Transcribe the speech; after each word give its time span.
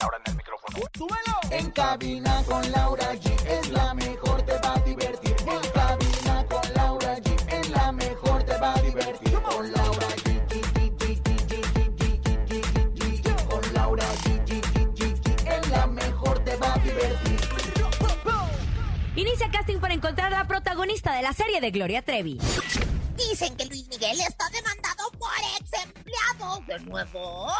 Ahora 0.00 0.18
en 0.24 0.32
el 0.32 0.36
micrófono. 0.36 0.78
¡Súbelo! 0.96 1.40
En 1.50 1.70
cabina 1.70 2.42
con 2.46 2.72
Laura 2.72 3.14
G 3.14 3.30
es 3.46 3.70
la 3.70 3.94
mejor, 3.94 4.42
te 4.42 4.58
va 4.58 4.74
a 4.74 4.80
divertir. 4.80 5.36
En 5.40 5.70
cabina 5.70 6.46
con 6.48 6.74
Laura 6.74 7.16
G 7.18 7.52
es 7.52 7.70
la 7.70 7.92
mejor, 7.92 8.42
te 8.42 8.56
va 8.58 8.74
a 8.74 8.82
divertir. 8.82 9.40
Con 9.42 9.72
Laura 9.72 10.08
G. 10.08 10.34
Con 13.48 13.74
Laura 13.74 14.04
G. 14.24 14.52
Es 15.46 15.70
la 15.70 15.86
mejor, 15.86 16.38
te 16.44 16.56
va 16.56 16.74
a 16.74 16.78
divertir. 16.78 17.40
Inicia 19.16 19.48
casting 19.50 19.78
para 19.78 19.94
encontrar 19.94 20.32
la 20.32 20.46
protagonista 20.46 21.14
de 21.14 21.22
la 21.22 21.32
serie 21.32 21.60
de 21.60 21.70
Gloria 21.70 22.02
Trevi. 22.02 22.38
Dicen 23.16 23.56
que 23.56 23.64
Luis 23.66 23.86
Miguel 23.88 24.18
está 24.20 24.50
demandado 24.50 25.10
por 25.18 25.30
ex 25.60 25.70
empleados 25.84 26.66
de 26.66 26.80
nuevo. 26.80 27.52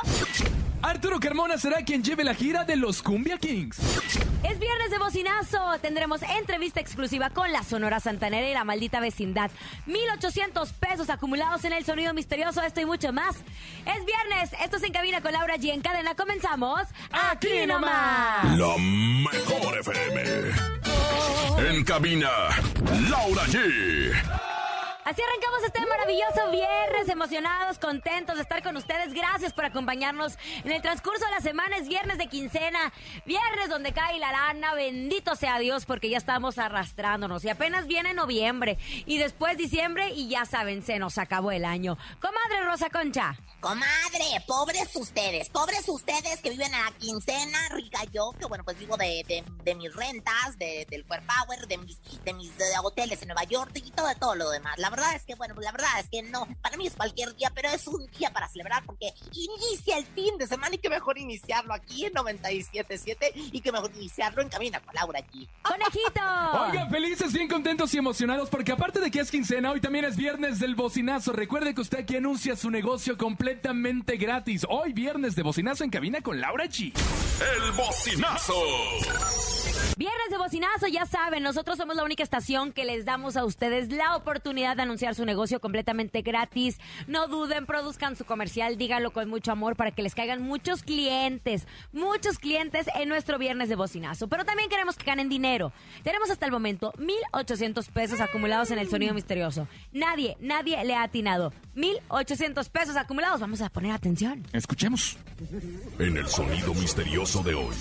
Arturo 0.84 1.18
Carmona 1.18 1.56
será 1.56 1.82
quien 1.82 2.02
lleve 2.02 2.24
la 2.24 2.34
gira 2.34 2.64
de 2.64 2.76
los 2.76 3.02
Cumbia 3.02 3.38
Kings. 3.38 3.78
Es 4.42 4.58
viernes 4.58 4.90
de 4.90 4.98
bocinazo. 4.98 5.78
Tendremos 5.80 6.20
entrevista 6.38 6.78
exclusiva 6.78 7.30
con 7.30 7.50
la 7.52 7.62
Sonora 7.62 8.00
Santanera 8.00 8.46
y 8.46 8.52
la 8.52 8.64
maldita 8.64 9.00
vecindad. 9.00 9.50
1,800 9.86 10.74
pesos 10.74 11.08
acumulados 11.08 11.64
en 11.64 11.72
el 11.72 11.86
sonido 11.86 12.12
misterioso. 12.12 12.60
Esto 12.60 12.82
y 12.82 12.84
mucho 12.84 13.14
más. 13.14 13.34
Es 13.86 14.04
viernes. 14.04 14.52
Esto 14.62 14.76
es 14.76 14.82
En 14.82 14.92
Cabina 14.92 15.22
con 15.22 15.32
Laura 15.32 15.56
G. 15.56 15.72
En 15.72 15.80
cadena 15.80 16.14
comenzamos. 16.14 16.82
Aquí 17.10 17.66
nomás. 17.66 18.58
La 18.58 18.76
mejor 18.76 19.78
FM. 19.78 20.22
En 21.70 21.84
cabina, 21.84 22.28
Laura 23.08 23.44
G. 23.46 24.53
Así 25.05 25.20
arrancamos 25.20 25.62
este 25.66 25.80
maravilloso 25.84 26.50
viernes, 26.50 27.10
emocionados, 27.10 27.78
contentos 27.78 28.36
de 28.36 28.42
estar 28.42 28.62
con 28.62 28.74
ustedes. 28.78 29.12
Gracias 29.12 29.52
por 29.52 29.66
acompañarnos 29.66 30.38
en 30.64 30.72
el 30.72 30.80
transcurso 30.80 31.22
de 31.27 31.30
la 31.30 31.41
semana. 31.41 31.77
Es 31.77 31.88
viernes 31.88 32.16
de 32.16 32.27
quincena, 32.28 32.91
viernes 33.27 33.69
donde 33.69 33.92
cae 33.92 34.19
la 34.19 34.32
lana. 34.32 34.72
Bendito 34.72 35.36
sea 35.36 35.58
Dios 35.58 35.84
porque 35.84 36.08
ya 36.08 36.16
estamos 36.16 36.56
arrastrándonos. 36.56 37.44
Y 37.44 37.50
apenas 37.50 37.86
viene 37.86 38.14
noviembre 38.14 38.78
y 39.05 39.19
después 39.19 39.58
diciembre 39.58 40.08
y 40.08 40.28
ya 40.28 40.47
saben, 40.47 40.82
se 40.82 40.98
nos 40.98 41.19
acabó 41.19 41.50
el 41.52 41.66
año. 41.66 41.98
Comadre 42.19 42.64
Rosa 42.64 42.88
Concha. 42.88 43.36
Comadre, 43.64 44.44
pobres 44.46 44.94
ustedes, 44.94 45.48
pobres 45.48 45.88
ustedes 45.88 46.42
que 46.42 46.50
viven 46.50 46.74
a 46.74 46.84
la 46.84 46.90
quincena, 46.98 47.58
rica 47.70 48.00
yo, 48.12 48.32
que 48.38 48.44
bueno, 48.44 48.62
pues 48.62 48.78
vivo 48.78 48.98
de, 48.98 49.24
de, 49.26 49.42
de 49.64 49.74
mis 49.74 49.90
rentas, 49.96 50.58
de, 50.58 50.86
del 50.90 51.06
Core 51.06 51.22
Power, 51.22 51.66
de 51.66 51.78
mis, 51.78 51.98
de 52.26 52.34
mis 52.34 52.58
de 52.58 52.66
hoteles 52.82 53.22
en 53.22 53.28
Nueva 53.28 53.44
York 53.44 53.70
y 53.76 53.90
todo, 53.92 54.08
todo 54.20 54.34
lo 54.34 54.50
demás. 54.50 54.76
La 54.76 54.90
verdad 54.90 55.16
es 55.16 55.24
que, 55.24 55.34
bueno, 55.34 55.54
la 55.62 55.72
verdad 55.72 55.88
es 55.98 56.10
que 56.10 56.20
no, 56.22 56.46
para 56.60 56.76
mí 56.76 56.86
es 56.86 56.94
cualquier 56.94 57.34
día, 57.36 57.50
pero 57.54 57.70
es 57.70 57.88
un 57.88 58.06
día 58.18 58.30
para 58.34 58.48
celebrar 58.48 58.84
porque 58.84 59.14
inicia 59.32 59.96
el 59.96 60.04
fin 60.08 60.36
de 60.36 60.46
semana 60.46 60.74
y 60.74 60.78
que 60.78 60.90
mejor 60.90 61.16
iniciarlo 61.16 61.72
aquí 61.72 62.04
en 62.04 62.12
97.7 62.12 63.32
y 63.34 63.62
que 63.62 63.72
mejor 63.72 63.90
iniciarlo 63.96 64.42
en 64.42 64.50
Camina 64.50 64.80
con 64.80 64.94
Laura 64.94 65.20
aquí. 65.20 65.48
¡Conejito! 65.62 66.20
Oigan, 66.68 66.90
felices, 66.90 67.32
bien 67.32 67.48
contentos 67.48 67.94
y 67.94 67.96
emocionados 67.96 68.50
porque 68.50 68.72
aparte 68.72 69.00
de 69.00 69.10
que 69.10 69.20
es 69.20 69.30
quincena, 69.30 69.70
hoy 69.70 69.80
también 69.80 70.04
es 70.04 70.16
viernes 70.16 70.60
del 70.60 70.74
bocinazo. 70.74 71.32
Recuerde 71.32 71.74
que 71.74 71.80
usted 71.80 72.00
aquí 72.00 72.16
anuncia 72.16 72.56
su 72.56 72.70
negocio 72.70 73.16
completamente 73.54 74.16
gratis. 74.16 74.66
Hoy 74.69 74.92
viernes 74.92 75.37
de 75.37 75.42
bocinazo 75.42 75.84
en 75.84 75.91
cabina 75.91 76.20
con 76.20 76.41
Laura 76.41 76.65
G. 76.65 76.92
El 77.56 77.72
bocinazo. 77.72 78.54
Viernes 79.97 80.28
de 80.28 80.39
bocinazo, 80.39 80.89
ya 80.89 81.06
saben, 81.06 81.43
nosotros 81.45 81.77
somos 81.77 81.95
la 81.95 82.03
única 82.03 82.25
estación 82.25 82.72
que 82.72 82.84
les 82.84 83.05
damos 83.05 83.37
a 83.37 83.45
ustedes 83.45 83.93
la 83.93 84.17
oportunidad 84.17 84.75
de 84.75 84.83
anunciar 84.83 85.15
su 85.15 85.25
negocio 85.25 85.61
completamente 85.61 86.22
gratis. 86.22 86.78
No 87.06 87.28
duden, 87.28 87.65
produzcan 87.65 88.17
su 88.17 88.25
comercial, 88.25 88.77
díganlo 88.77 89.12
con 89.12 89.28
mucho 89.28 89.53
amor 89.53 89.77
para 89.77 89.93
que 89.93 90.03
les 90.03 90.17
caigan 90.17 90.43
muchos 90.43 90.83
clientes, 90.83 91.69
muchos 91.93 92.41
clientes 92.41 92.87
en 92.97 93.09
nuestro 93.09 93.39
viernes 93.39 93.69
de 93.69 93.77
bocinazo. 93.77 94.27
Pero 94.27 94.45
también 94.45 94.69
queremos 94.69 94.97
que 94.97 95.05
ganen 95.05 95.28
dinero. 95.28 95.72
Tenemos 96.03 96.28
hasta 96.28 96.47
el 96.47 96.53
momento 96.53 96.93
1,800 96.99 97.89
pesos 97.89 98.21
acumulados 98.21 98.72
en 98.72 98.78
el 98.81 98.89
sonido 98.89 99.15
misterioso. 99.15 99.69
Nadie, 99.93 100.37
nadie 100.41 100.84
le 100.84 100.97
ha 100.97 101.05
atinado. 101.05 101.53
1,800 101.77 102.69
pesos 102.69 102.97
acumulados. 102.97 103.41
Vamos 103.41 103.61
a 103.61 103.69
poner 103.69 103.93
atención. 103.93 104.45
Escuchemos. 104.53 105.16
En 106.01 106.16
el 106.16 106.27
sonido 106.27 106.75
misterioso 106.75 107.43
de 107.45 107.55
hoy. 107.55 107.75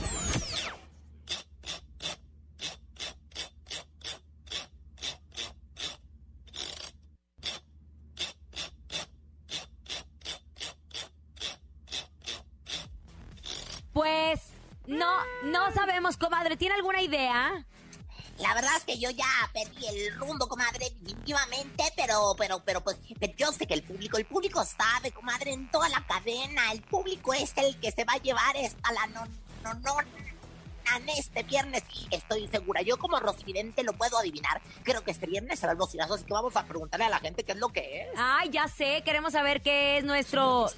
Pues 13.93 14.41
no, 14.87 15.17
no 15.43 15.71
sabemos, 15.73 16.17
comadre. 16.17 16.57
¿Tiene 16.57 16.75
alguna 16.75 17.01
idea? 17.01 17.65
La 18.39 18.55
verdad 18.55 18.71
es 18.77 18.83
que 18.83 18.97
yo 18.97 19.11
ya 19.11 19.27
perdí 19.53 19.85
el 19.85 20.15
rumbo, 20.15 20.47
comadre, 20.47 20.89
definitivamente, 21.01 21.83
pero, 21.95 22.33
pero, 22.35 22.59
pero, 22.65 22.81
pues, 22.81 22.97
pero 23.19 23.33
yo 23.37 23.51
sé 23.51 23.67
que 23.67 23.75
el 23.75 23.83
público, 23.83 24.17
el 24.17 24.25
público 24.25 24.65
sabe, 24.65 25.11
comadre, 25.11 25.53
en 25.53 25.69
toda 25.69 25.87
la 25.89 26.03
cadena, 26.07 26.71
el 26.71 26.81
público 26.81 27.33
es 27.35 27.53
el 27.57 27.79
que 27.79 27.91
se 27.91 28.03
va 28.05 28.13
a 28.13 28.17
llevar 28.17 28.57
esta 28.57 28.91
la 28.91 29.05
no, 29.07 29.27
no, 29.63 29.73
no, 29.75 29.97
en 30.97 31.09
este 31.09 31.43
viernes, 31.43 31.83
estoy 32.11 32.47
segura. 32.47 32.81
Yo 32.81 32.97
como 32.97 33.19
Rosidente 33.19 33.83
lo 33.83 33.93
puedo 33.93 34.17
adivinar. 34.17 34.61
Creo 34.83 35.03
que 35.03 35.11
este 35.11 35.25
viernes 35.27 35.59
será 35.59 35.71
el 35.73 35.77
bocinazo, 35.77 36.13
así 36.15 36.23
que 36.25 36.33
vamos 36.33 36.55
a 36.55 36.65
preguntarle 36.65 37.05
a 37.05 37.09
la 37.09 37.19
gente 37.19 37.43
qué 37.43 37.53
es 37.53 37.57
lo 37.57 37.69
que 37.69 38.01
es. 38.01 38.07
Ay, 38.17 38.49
ya 38.49 38.67
sé, 38.67 39.01
queremos 39.05 39.33
saber 39.33 39.61
qué 39.61 39.97
es 39.97 40.03
nuestro... 40.03 40.69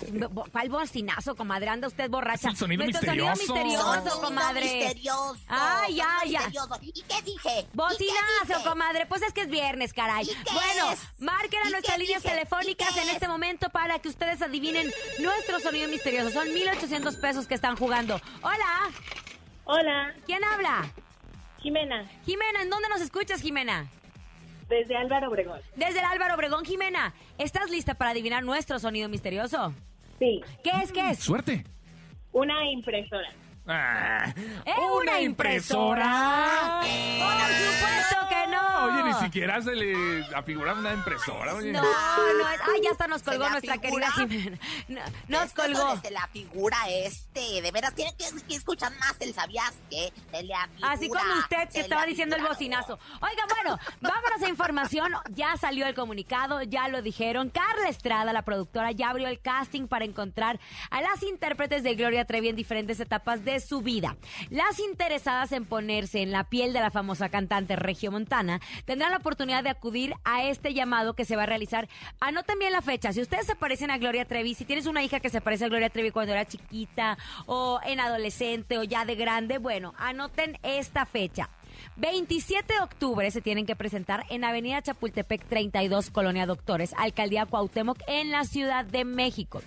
¿Cuál 0.51 0.69
bocinazo, 0.69 1.35
comadre? 1.35 1.69
Anda 1.69 1.87
usted 1.87 2.09
borracha. 2.09 2.47
Es 2.49 2.53
el 2.53 2.57
sonido 2.57 2.83
nuestro 2.83 3.01
misterioso. 3.01 3.35
sonido 3.45 3.55
misterioso, 3.55 3.93
Sonido 3.95 4.21
comadre. 4.21 4.61
misterioso. 4.61 5.37
Ay, 5.47 5.95
ya, 5.95 6.07
ya. 6.25 6.39
misterioso. 6.39 6.77
¿Y 6.81 6.91
qué 7.01 7.21
dije? 7.23 7.59
¿Y 7.59 7.63
qué 7.63 7.67
Bocinazo, 7.73 8.47
dije? 8.47 8.63
comadre. 8.63 9.05
Pues 9.05 9.21
es 9.21 9.33
que 9.33 9.41
es 9.41 9.49
viernes, 9.49 9.93
caray. 9.93 10.23
¿Y 10.25 10.27
qué 10.27 10.53
Bueno, 10.53 10.91
es? 10.91 10.99
marquen 11.19 11.61
a 11.63 11.67
¿Y 11.67 11.71
nuestras 11.71 11.97
líneas 11.97 12.23
dije? 12.23 12.35
telefónicas 12.35 12.91
¿Y 12.91 12.93
qué 12.93 13.01
en 13.01 13.09
este 13.09 13.25
es? 13.25 13.31
momento 13.31 13.69
para 13.69 13.99
que 13.99 14.09
ustedes 14.09 14.41
adivinen 14.41 14.91
nuestro 15.19 15.59
sonido 15.59 15.87
misterioso. 15.89 16.31
Son 16.31 16.47
1,800 16.53 17.15
pesos 17.17 17.47
que 17.47 17.55
están 17.55 17.75
jugando. 17.75 18.19
Hola, 18.41 18.89
Hola, 19.65 20.13
¿quién 20.25 20.43
habla? 20.43 20.85
Jimena, 21.59 22.05
Jimena, 22.23 22.61
¿en 22.61 22.69
dónde 22.69 22.87
nos 22.89 23.01
escuchas, 23.01 23.41
Jimena? 23.41 23.87
desde 24.69 24.95
Álvaro 24.95 25.29
Obregón. 25.29 25.59
Desde 25.75 25.99
el 25.99 26.05
Álvaro 26.05 26.33
Obregón, 26.33 26.65
Jimena. 26.65 27.13
¿Estás 27.37 27.69
lista 27.69 27.93
para 27.93 28.11
adivinar 28.11 28.43
nuestro 28.43 28.79
sonido 28.79 29.07
misterioso? 29.09 29.73
Sí, 30.17 30.41
¿Qué 30.63 30.71
es? 30.83 30.91
¿Qué 30.91 31.09
es? 31.11 31.19
Suerte. 31.19 31.63
una 32.31 32.67
impresora. 32.71 33.29
Ah, 33.67 34.31
¿Es 34.65 34.75
una 34.93 35.21
impresora? 35.21 36.81
Por 36.81 37.31
supuesto 37.55 38.29
que 38.29 38.47
no. 38.51 38.85
Oye, 38.85 39.03
ni 39.03 39.13
siquiera 39.25 39.61
se 39.61 39.75
le 39.75 40.23
afigura 40.35 40.73
una 40.73 40.93
impresora. 40.93 41.55
Oye. 41.55 41.71
No, 41.71 41.81
no 41.81 42.49
es. 42.49 42.59
Ay, 42.61 42.81
ya 42.83 42.91
hasta 42.91 43.07
nos 43.07 43.21
Se 43.21 43.31
colgó 43.31 43.49
nuestra 43.49 43.79
figura. 43.79 44.07
querida 44.15 44.27
Jimena. 44.29 44.57
No, 44.87 45.01
nos 45.27 45.45
Esto 45.45 45.63
colgó. 45.63 45.95
desde 45.95 46.11
la 46.11 46.27
figura 46.27 46.77
este, 46.89 47.61
de 47.61 47.71
veras, 47.71 47.95
tienen 47.95 48.13
que, 48.17 48.25
que 48.47 48.55
escuchar 48.55 48.91
más 48.99 49.15
el 49.19 49.33
sabías 49.33 49.73
que 49.89 50.13
se 50.31 50.43
le 50.43 50.53
afigura, 50.53 50.91
Así 50.91 51.07
como 51.09 51.33
usted 51.39 51.67
se 51.69 51.73
que 51.73 51.79
estaba 51.79 52.05
diciendo 52.05 52.35
el 52.35 52.43
bocinazo. 52.43 52.99
Oiga, 53.21 53.43
bueno, 53.49 53.79
vámonos 54.01 54.41
a 54.43 54.49
información. 54.49 55.11
Ya 55.31 55.57
salió 55.57 55.87
el 55.87 55.95
comunicado, 55.95 56.61
ya 56.61 56.87
lo 56.87 57.01
dijeron. 57.01 57.49
Carla 57.49 57.89
Estrada, 57.89 58.31
la 58.31 58.43
productora, 58.43 58.91
ya 58.91 59.09
abrió 59.09 59.27
el 59.27 59.39
casting 59.39 59.87
para 59.87 60.05
encontrar 60.05 60.59
a 60.91 61.01
las 61.01 61.23
intérpretes 61.23 61.81
de 61.81 61.95
Gloria 61.95 62.25
Trevi 62.25 62.49
en 62.49 62.55
diferentes 62.55 62.99
etapas 62.99 63.43
de 63.43 63.54
su 63.59 63.81
vida. 63.81 64.17
Las 64.49 64.79
interesadas 64.79 65.51
en 65.51 65.65
ponerse 65.65 66.21
en 66.21 66.31
la 66.31 66.45
piel 66.45 66.73
de 66.73 66.79
la 66.79 66.91
famosa 66.91 67.29
cantante 67.29 67.75
regiomontana 67.75 68.61
tendrán 68.85 69.11
la 69.11 69.17
oportunidad 69.17 69.63
de 69.63 69.69
acudir 69.69 70.13
a 70.23 70.43
este 70.43 70.73
llamado 70.73 71.13
que 71.13 71.25
se 71.25 71.35
va 71.35 71.43
a 71.43 71.47
realizar. 71.47 71.87
Anoten 72.19 72.59
bien 72.59 72.71
la 72.71 72.81
fecha. 72.81 73.13
Si 73.13 73.21
ustedes 73.21 73.45
se 73.45 73.55
parecen 73.55 73.91
a 73.91 73.97
Gloria 73.97 74.25
Trevi, 74.25 74.53
si 74.53 74.65
tienes 74.65 74.85
una 74.85 75.03
hija 75.03 75.19
que 75.19 75.29
se 75.29 75.41
parece 75.41 75.65
a 75.65 75.69
Gloria 75.69 75.89
Trevi 75.89 76.11
cuando 76.11 76.33
era 76.33 76.45
chiquita 76.45 77.17
o 77.45 77.79
en 77.85 77.99
adolescente 77.99 78.77
o 78.77 78.83
ya 78.83 79.05
de 79.05 79.15
grande, 79.15 79.57
bueno, 79.57 79.93
anoten 79.97 80.57
esta 80.63 81.05
fecha. 81.05 81.49
27 81.97 82.73
de 82.73 82.79
octubre 82.79 83.29
se 83.31 83.41
tienen 83.41 83.65
que 83.65 83.75
presentar 83.75 84.25
en 84.29 84.43
Avenida 84.43 84.81
Chapultepec 84.81 85.45
32, 85.45 86.09
Colonia 86.09 86.45
Doctores, 86.45 86.93
Alcaldía 86.97 87.45
Cuauhtémoc, 87.45 87.99
en 88.07 88.31
la 88.31 88.43
Ciudad 88.43 88.85
de 88.85 89.05
México. 89.05 89.61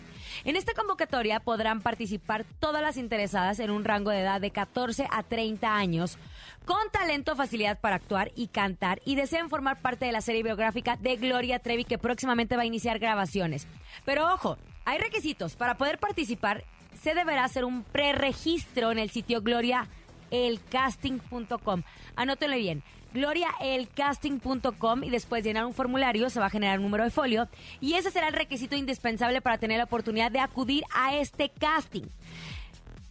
En 0.45 0.57
esta 0.57 0.75
convocatoria 0.75 1.41
podrán 1.41 1.81
participar 1.81 2.45
todas 2.61 2.83
las 2.83 2.97
interesadas 2.97 3.59
en 3.61 3.71
un 3.71 3.85
rango 3.85 4.11
de 4.11 4.21
edad 4.21 4.41
de 4.41 4.51
14 4.51 5.09
a 5.11 5.23
30 5.23 5.75
años, 5.75 6.19
con 6.65 6.91
talento, 6.93 7.35
facilidad 7.35 7.81
para 7.81 7.97
actuar 7.97 8.31
y 8.37 8.49
cantar, 8.49 9.01
y 9.05 9.15
deseen 9.15 9.49
formar 9.49 9.81
parte 9.81 10.05
de 10.05 10.13
la 10.13 10.21
serie 10.21 10.43
biográfica 10.43 10.97
de 10.97 11.17
Gloria 11.17 11.59
Trevi, 11.59 11.85
que 11.85 11.99
próximamente 11.99 12.57
va 12.57 12.63
a 12.63 12.67
iniciar 12.67 12.99
grabaciones. 12.99 13.67
Pero 14.05 14.33
ojo, 14.33 14.59
hay 14.85 14.99
requisitos. 14.99 15.57
Para 15.57 15.77
poder 15.77 15.99
participar, 15.99 16.65
se 17.03 17.15
deberá 17.15 17.45
hacer 17.45 17.65
un 17.65 17.85
preregistro 17.85 18.91
en 18.91 18.99
el 18.99 19.11
sitio 19.11 19.41
gloriaelcasting.com. 20.31 21.83
Anótenlo 22.17 22.57
bien 22.57 22.83
gloriaelcasting.com 23.13 25.05
y 25.05 25.11
después 25.11 25.43
de 25.43 25.51
llenar 25.51 25.67
un 25.67 25.75
formulario 25.75 26.29
se 26.31 26.41
va 26.41 26.47
a 26.47 26.51
generar 26.51 26.79
un 26.79 26.85
número 26.85 27.05
de 27.05 27.11
folio 27.11 27.49
y 27.81 27.95
ese 27.95 28.11
será 28.11 28.29
el 28.29 28.35
requisito 28.35 28.77
indispensable 28.77 29.41
para 29.41 29.59
tener 29.59 29.79
la 29.79 29.85
oportunidad 29.85 30.31
de 30.31 30.41
acudir 30.41 30.85
a 30.95 31.17
este 31.17 31.49
casting. 31.49 32.05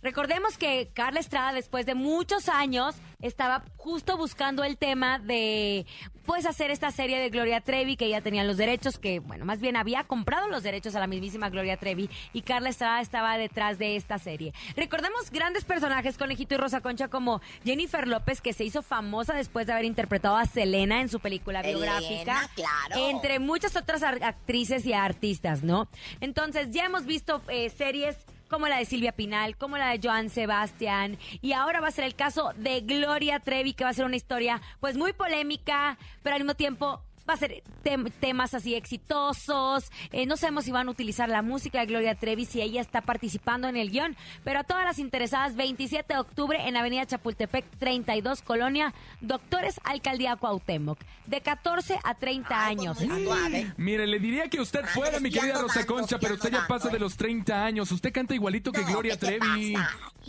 Recordemos 0.03 0.57
que 0.57 0.89
Carla 0.93 1.19
Estrada, 1.19 1.53
después 1.53 1.85
de 1.85 1.95
muchos 1.95 2.47
años, 2.47 2.95
estaba 3.21 3.63
justo 3.77 4.15
buscando 4.15 4.63
el 4.63 4.77
tema 4.77 5.17
de, 5.17 5.87
pues, 6.27 6.45
hacer 6.45 6.69
esta 6.69 6.91
serie 6.91 7.19
de 7.19 7.29
Gloria 7.29 7.61
Trevi, 7.61 7.95
que 7.95 8.09
ya 8.09 8.21
tenían 8.21 8.45
los 8.45 8.57
derechos, 8.57 8.99
que, 8.99 9.19
bueno, 9.19 9.45
más 9.45 9.61
bien 9.61 9.77
había 9.77 10.03
comprado 10.03 10.47
los 10.49 10.61
derechos 10.61 10.93
a 10.95 10.99
la 10.99 11.07
mismísima 11.07 11.49
Gloria 11.49 11.77
Trevi, 11.77 12.09
y 12.33 12.41
Carla 12.41 12.69
Estrada 12.69 13.01
estaba 13.01 13.37
detrás 13.37 13.79
de 13.79 13.95
esta 13.95 14.19
serie. 14.19 14.53
Recordemos 14.75 15.31
grandes 15.31 15.63
personajes, 15.63 16.17
Conejito 16.17 16.55
y 16.55 16.57
Rosa 16.57 16.81
Concha, 16.81 17.07
como 17.07 17.41
Jennifer 17.63 18.07
López, 18.07 18.41
que 18.41 18.51
se 18.51 18.65
hizo 18.65 18.83
famosa 18.83 19.33
después 19.33 19.65
de 19.67 19.73
haber 19.73 19.85
interpretado 19.85 20.35
a 20.35 20.45
Selena 20.45 20.99
en 20.99 21.07
su 21.07 21.21
película 21.21 21.61
biográfica. 21.61 22.49
claro. 22.53 23.09
Entre 23.09 23.39
muchas 23.39 23.77
otras 23.77 24.03
actrices 24.03 24.85
y 24.85 24.91
artistas, 24.91 25.63
¿no? 25.63 25.87
Entonces, 26.19 26.71
ya 26.71 26.85
hemos 26.85 27.05
visto 27.05 27.41
eh, 27.47 27.69
series 27.69 28.17
como 28.47 28.67
la 28.67 28.77
de 28.77 28.85
Silvia 28.85 29.11
Pinal, 29.11 29.57
como 29.57 29.77
la 29.77 29.89
de 29.89 29.99
Joan 30.01 30.29
Sebastián, 30.29 31.17
y 31.41 31.53
ahora 31.53 31.81
va 31.81 31.87
a 31.87 31.91
ser 31.91 32.05
el 32.05 32.15
caso 32.15 32.53
de 32.55 32.81
Gloria 32.81 33.39
Trevi, 33.39 33.73
que 33.73 33.83
va 33.83 33.91
a 33.91 33.93
ser 33.93 34.05
una 34.05 34.15
historia 34.15 34.61
pues 34.79 34.97
muy 34.97 35.13
polémica, 35.13 35.97
pero 36.23 36.35
al 36.35 36.41
mismo 36.41 36.55
tiempo 36.55 37.01
va 37.27 37.33
a 37.33 37.37
ser 37.37 37.63
tem- 37.83 38.11
temas 38.19 38.53
así 38.53 38.75
exitosos. 38.75 39.91
Eh, 40.11 40.25
no 40.25 40.37
sabemos 40.37 40.65
si 40.65 40.71
van 40.71 40.87
a 40.87 40.91
utilizar 40.91 41.29
la 41.29 41.41
música 41.41 41.79
de 41.79 41.85
Gloria 41.87 42.15
Trevi, 42.15 42.45
si 42.45 42.61
ella 42.61 42.81
está 42.81 43.01
participando 43.01 43.67
en 43.67 43.77
el 43.77 43.89
guion, 43.91 44.15
pero 44.43 44.59
a 44.59 44.63
todas 44.63 44.85
las 44.85 44.99
interesadas, 44.99 45.55
27 45.55 46.13
de 46.13 46.19
octubre 46.19 46.67
en 46.67 46.77
Avenida 46.77 47.05
Chapultepec 47.05 47.65
32, 47.79 48.41
Colonia 48.41 48.93
Doctores, 49.21 49.79
Alcaldía 49.83 50.35
Cuauhtémoc, 50.35 50.99
de 51.25 51.41
14 51.41 51.99
a 52.03 52.13
30 52.15 52.65
Ay, 52.67 52.75
pues, 52.77 52.99
años. 53.01 53.73
Mire, 53.77 54.07
le 54.07 54.19
diría 54.19 54.49
que 54.49 54.61
usted 54.61 54.85
fuera, 54.85 55.19
mi 55.19 55.31
querida 55.31 55.59
Rosa 55.61 55.79
tanto, 55.79 55.93
Concha, 55.95 56.19
pero 56.19 56.35
usted 56.35 56.51
ya 56.51 56.65
pasa 56.67 56.89
de 56.89 56.99
los 56.99 57.17
30 57.17 57.63
años. 57.65 57.91
Usted 57.91 58.11
canta 58.11 58.33
igualito 58.33 58.71
que 58.71 58.81
No, 58.81 58.87
Gloria 58.87 59.17
¿qué 59.17 59.25
te 59.27 59.39
Trevi. 59.39 59.75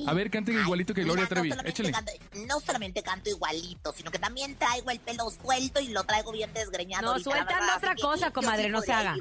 A 0.06 0.15
ver, 0.15 0.31
cante 0.31 0.53
igualito 0.53 0.95
que 0.95 1.03
Gloria 1.05 1.27
Trevi. 1.27 1.49
No 1.50 1.55
solamente, 1.56 1.71
Échale. 1.71 1.93
canto, 1.93 2.12
no 2.47 2.61
solamente 2.61 3.03
canto 3.03 3.31
igualito, 3.31 3.93
sino 3.93 4.11
que 4.11 4.19
también 4.19 4.56
traigo 4.56 4.91
el 4.91 5.00
pelo 5.00 5.31
suelto 5.31 5.81
y 5.81 5.89
lo 5.89 6.05
traigo 6.05 6.33
bien 6.33 6.53
desgreñado. 6.53 6.88
No, 6.88 7.08
ahorita, 7.08 7.31
la 7.31 7.37
suelta 7.37 7.55
verdad, 7.55 7.76
otra 7.76 7.94
cosa, 7.96 8.31
comadre, 8.31 8.69
no 8.70 8.81
se 8.81 8.93
haga. 8.93 9.14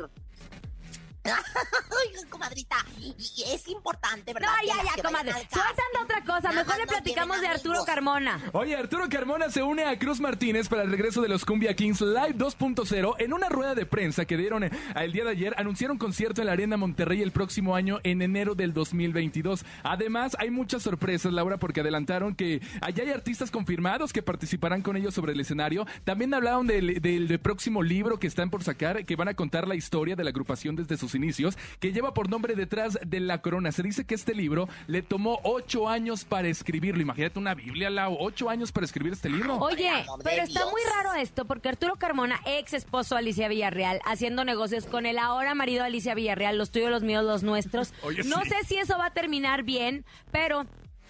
comadrita, 2.29 2.75
y 2.99 3.43
es 3.53 3.67
importante, 3.67 4.33
No, 4.33 4.39
¿verdad? 4.39 4.53
que 4.61 4.67
ya, 4.67 4.73
ya, 4.95 5.03
comadre. 5.03 5.31
vayan 5.31 5.35
al 5.35 5.49
Sueltan 5.49 6.03
otra 6.03 6.21
cosa. 6.21 6.49
Nada 6.49 6.63
Mejor 6.63 6.77
le 6.77 6.85
no 6.85 6.91
platicamos 6.91 7.41
de 7.41 7.47
Arturo 7.47 7.69
amigos. 7.71 7.85
Carmona. 7.85 8.41
Oye, 8.53 8.75
Arturo 8.75 9.05
Carmona 9.09 9.49
se 9.49 9.63
une 9.63 9.83
a 9.85 9.97
Cruz 9.97 10.19
Martínez 10.19 10.67
para 10.69 10.83
el 10.83 10.91
regreso 10.91 11.21
de 11.21 11.29
los 11.29 11.45
Cumbia 11.45 11.75
Kings 11.75 12.01
Live 12.01 12.35
2.0. 12.35 13.15
En 13.19 13.33
una 13.33 13.49
rueda 13.49 13.75
de 13.75 13.85
prensa 13.85 14.25
que 14.25 14.37
dieron 14.37 14.63
eh, 14.65 14.71
el 14.95 15.11
día 15.11 15.23
de 15.23 15.31
ayer, 15.31 15.53
anunciaron 15.57 15.97
concierto 15.97 16.41
en 16.41 16.47
la 16.47 16.53
Arena 16.53 16.77
Monterrey 16.77 17.21
el 17.21 17.31
próximo 17.31 17.75
año, 17.75 17.99
en 18.03 18.21
enero 18.21 18.55
del 18.55 18.73
2022. 18.73 19.65
Además, 19.83 20.35
hay 20.39 20.49
muchas 20.51 20.83
sorpresas, 20.83 21.31
Laura, 21.33 21.57
porque 21.57 21.81
adelantaron 21.81 22.35
que 22.35 22.61
allá 22.81 23.03
hay 23.03 23.11
artistas 23.11 23.51
confirmados 23.51 24.13
que 24.13 24.21
participarán 24.21 24.81
con 24.81 24.97
ellos 24.97 25.13
sobre 25.13 25.33
el 25.33 25.39
escenario. 25.39 25.85
También 26.03 26.33
hablaron 26.33 26.67
del, 26.67 27.01
del- 27.01 27.27
del 27.27 27.39
próximo 27.39 27.81
libro 27.83 28.19
que 28.19 28.27
están 28.27 28.49
por 28.49 28.63
sacar, 28.63 29.05
que 29.05 29.15
van 29.15 29.27
a 29.29 29.33
contar 29.33 29.67
la 29.67 29.75
historia 29.75 30.15
de 30.15 30.23
la 30.23 30.29
agrupación 30.29 30.75
desde 30.75 30.97
sus 30.97 31.15
inicios, 31.17 31.57
que 31.79 31.91
lleva 31.91 32.13
por 32.13 32.29
nombre 32.29 32.55
Detrás 32.55 32.97
de 33.05 33.19
la 33.19 33.41
Corona. 33.41 33.71
Se 33.71 33.83
dice 33.83 34.05
que 34.05 34.15
este 34.15 34.33
libro 34.33 34.69
le 34.87 35.01
tomó 35.01 35.39
ocho 35.43 35.89
años 35.89 36.23
para 36.23 36.47
escribirlo. 36.47 37.01
Imagínate 37.01 37.39
una 37.39 37.53
Biblia, 37.53 37.89
Lau, 37.89 38.17
ocho 38.19 38.49
años 38.49 38.71
para 38.71 38.85
escribir 38.85 39.13
este 39.13 39.29
libro. 39.29 39.57
Oye, 39.57 39.91
pero 40.23 40.43
está 40.43 40.65
muy 40.65 40.81
raro 40.95 41.13
esto 41.15 41.45
porque 41.45 41.69
Arturo 41.69 41.95
Carmona, 41.97 42.39
ex 42.45 42.73
esposo 42.73 43.15
de 43.15 43.19
Alicia 43.19 43.47
Villarreal, 43.47 43.99
haciendo 44.05 44.45
negocios 44.45 44.85
con 44.85 45.05
el 45.05 45.17
ahora 45.17 45.55
marido 45.55 45.81
de 45.81 45.87
Alicia 45.87 46.15
Villarreal, 46.15 46.57
los 46.57 46.71
tuyos, 46.71 46.89
los 46.89 47.03
míos, 47.03 47.23
los 47.23 47.43
nuestros. 47.43 47.93
Oye, 48.03 48.23
no 48.23 48.41
sí. 48.43 48.49
sé 48.49 48.55
si 48.65 48.77
eso 48.77 48.97
va 48.97 49.07
a 49.07 49.13
terminar 49.13 49.63
bien, 49.63 50.05
pero 50.31 50.65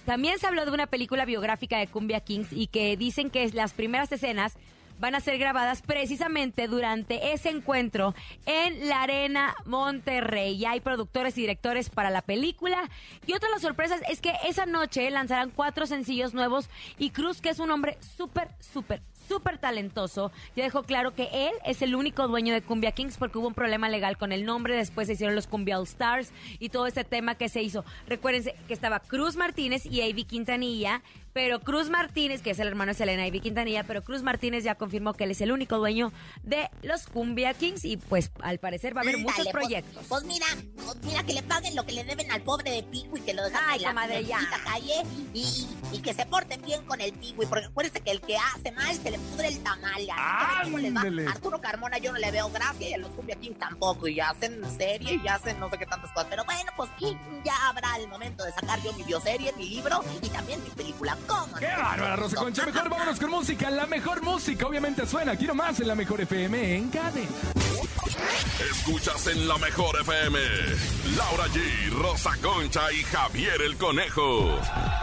también 0.05 0.39
se 0.39 0.47
habló 0.47 0.65
de 0.65 0.71
una 0.71 0.87
película 0.87 1.25
biográfica 1.25 1.77
de 1.79 1.87
Cumbia 1.87 2.21
Kings 2.21 2.53
y 2.53 2.67
que 2.67 2.95
dicen 2.95 3.29
que 3.29 3.49
las 3.51 3.73
primeras 3.73 4.11
escenas 4.11 4.57
van 4.99 5.15
a 5.15 5.19
ser 5.19 5.37
grabadas 5.37 5.81
precisamente 5.81 6.67
durante 6.67 7.33
ese 7.33 7.49
encuentro 7.49 8.15
en 8.45 8.87
la 8.87 9.03
Arena 9.03 9.55
Monterrey. 9.65 10.57
Ya 10.57 10.71
hay 10.71 10.79
productores 10.79 11.37
y 11.37 11.41
directores 11.41 11.89
para 11.89 12.09
la 12.09 12.21
película. 12.21 12.89
Y 13.25 13.33
otra 13.33 13.49
de 13.49 13.53
las 13.53 13.61
sorpresas 13.61 14.01
es 14.09 14.21
que 14.21 14.33
esa 14.47 14.65
noche 14.65 15.09
lanzarán 15.09 15.51
cuatro 15.51 15.85
sencillos 15.85 16.33
nuevos 16.33 16.69
y 16.97 17.11
Cruz, 17.11 17.41
que 17.41 17.49
es 17.49 17.59
un 17.59 17.71
hombre 17.71 17.97
súper, 18.15 18.49
súper, 18.59 19.01
súper 19.27 19.57
talentoso, 19.57 20.31
ya 20.55 20.63
dejó 20.63 20.83
claro 20.83 21.13
que 21.13 21.29
él 21.33 21.53
es 21.65 21.81
el 21.81 21.95
único 21.95 22.27
dueño 22.27 22.53
de 22.53 22.61
Cumbia 22.61 22.91
Kings 22.91 23.17
porque 23.17 23.37
hubo 23.37 23.47
un 23.47 23.53
problema 23.53 23.89
legal 23.89 24.17
con 24.17 24.31
el 24.31 24.45
nombre, 24.45 24.75
después 24.75 25.07
se 25.07 25.13
hicieron 25.13 25.35
los 25.35 25.47
Cumbia 25.47 25.79
All 25.79 25.83
Stars 25.83 26.31
y 26.59 26.69
todo 26.69 26.87
este 26.87 27.03
tema 27.03 27.35
que 27.35 27.49
se 27.49 27.61
hizo. 27.61 27.83
Recuérdense 28.07 28.55
que 28.67 28.73
estaba 28.73 28.99
Cruz 28.99 29.35
Martínez 29.35 29.85
y 29.85 30.01
Avi 30.01 30.23
Quintanilla, 30.23 31.01
pero 31.37 31.59
Cruz 31.59 31.91
Martínez, 31.91 32.41
que 32.41 32.49
es 32.49 32.57
el 32.57 32.67
hermano 32.67 32.93
de 32.93 32.97
Selena 32.97 33.21
Avi 33.25 33.41
Quintanilla, 33.41 33.83
pero 33.83 34.03
Cruz 34.03 34.23
Martínez 34.23 34.63
ya 34.63 34.73
confirmó 34.73 35.13
que 35.13 35.25
él 35.25 35.29
es 35.29 35.41
el 35.41 35.51
único 35.51 35.77
dueño 35.77 36.11
de 36.41 36.67
los 36.81 37.05
Cumbia 37.05 37.53
Kings 37.53 37.85
y 37.85 37.97
pues 37.97 38.31
al 38.41 38.57
parecer 38.57 38.97
va 38.97 39.01
a 39.01 39.03
haber 39.03 39.19
muchos 39.19 39.35
pues- 39.43 39.49
proyectos. 39.51 40.03
Pues, 40.09 40.23
mira, 40.23 40.47
pues 40.83 40.97
mira 41.03 41.21
que 41.21 41.33
le 41.33 41.43
paguen 41.43 41.75
lo 41.75 41.85
que 41.85 41.91
le 41.91 42.03
deben 42.05 42.31
al 42.31 42.41
pobre 42.41 42.71
de 42.71 42.81
Pico 42.81 43.17
y 43.17 43.21
que 43.21 43.35
lo 43.35 43.43
dejan 43.43 43.61
Ay, 43.67 43.77
en 43.77 43.83
la 43.83 43.89
comadre, 43.89 44.25
ya. 44.25 44.37
bendita 44.37 44.63
calle 44.63 45.03
y, 45.35 45.67
y 45.93 45.99
que 45.99 46.15
se 46.15 46.25
porten 46.25 46.59
bien 46.63 46.83
con 46.85 46.99
el 47.01 47.13
Pico. 47.13 47.43
Porque 47.47 47.65
acuérdense 47.65 48.01
que 48.01 48.09
el 48.09 48.21
que 48.21 48.35
hace 48.35 48.71
mal 48.71 48.95
se 48.95 49.11
le 49.11 49.19
pudre 49.19 49.49
el 49.49 49.59
tamal. 49.59 50.07
Arturo 51.27 51.61
Carmona 51.61 51.99
yo 51.99 52.13
no 52.13 52.17
le 52.17 52.31
veo 52.31 52.49
gracia 52.49 52.89
y 52.89 52.93
a 52.93 52.97
los 52.97 53.11
Cumbia 53.11 53.35
Kings 53.35 53.59
tampoco. 53.59 54.07
Y 54.07 54.19
hacen 54.19 54.59
serie 54.75 55.21
y 55.23 55.27
hacen 55.27 55.59
no 55.59 55.69
sé 55.69 55.77
qué 55.77 55.85
tantas 55.85 56.11
cosas. 56.13 56.29
Pero 56.31 56.45
bueno, 56.45 56.71
pues 56.75 56.89
ya 57.45 57.69
habrá 57.69 57.95
el 57.97 58.07
momento 58.07 58.43
de 58.43 58.51
sacar 58.53 58.81
yo 58.81 58.91
mi 58.93 59.03
bioserie, 59.03 59.53
mi 59.53 59.69
libro 59.69 60.03
y 60.23 60.29
también 60.29 60.63
mi 60.63 60.71
película. 60.71 61.15
¿Cómo? 61.27 61.55
¡Qué 61.59 61.67
bárbara, 61.67 62.15
Rosa 62.15 62.35
Concha! 62.37 62.65
Mejor 62.65 62.89
vámonos 62.89 63.19
con 63.19 63.29
música. 63.31 63.69
La 63.69 63.85
mejor 63.85 64.21
música, 64.23 64.65
obviamente, 64.65 65.05
suena 65.05 65.33
aquí 65.33 65.45
nomás 65.45 65.79
en 65.79 65.87
la 65.87 65.95
mejor 65.95 66.21
FM 66.21 66.75
en 66.75 66.89
cadena. 66.89 67.27
Escuchas 68.71 69.27
en 69.27 69.47
la 69.47 69.57
mejor 69.57 69.99
FM. 70.01 70.39
Laura 71.15 71.45
G, 71.47 71.89
Rosa 71.91 72.31
Concha 72.41 72.91
y 72.91 73.03
Javier 73.03 73.61
el 73.61 73.77
Conejo. 73.77 74.59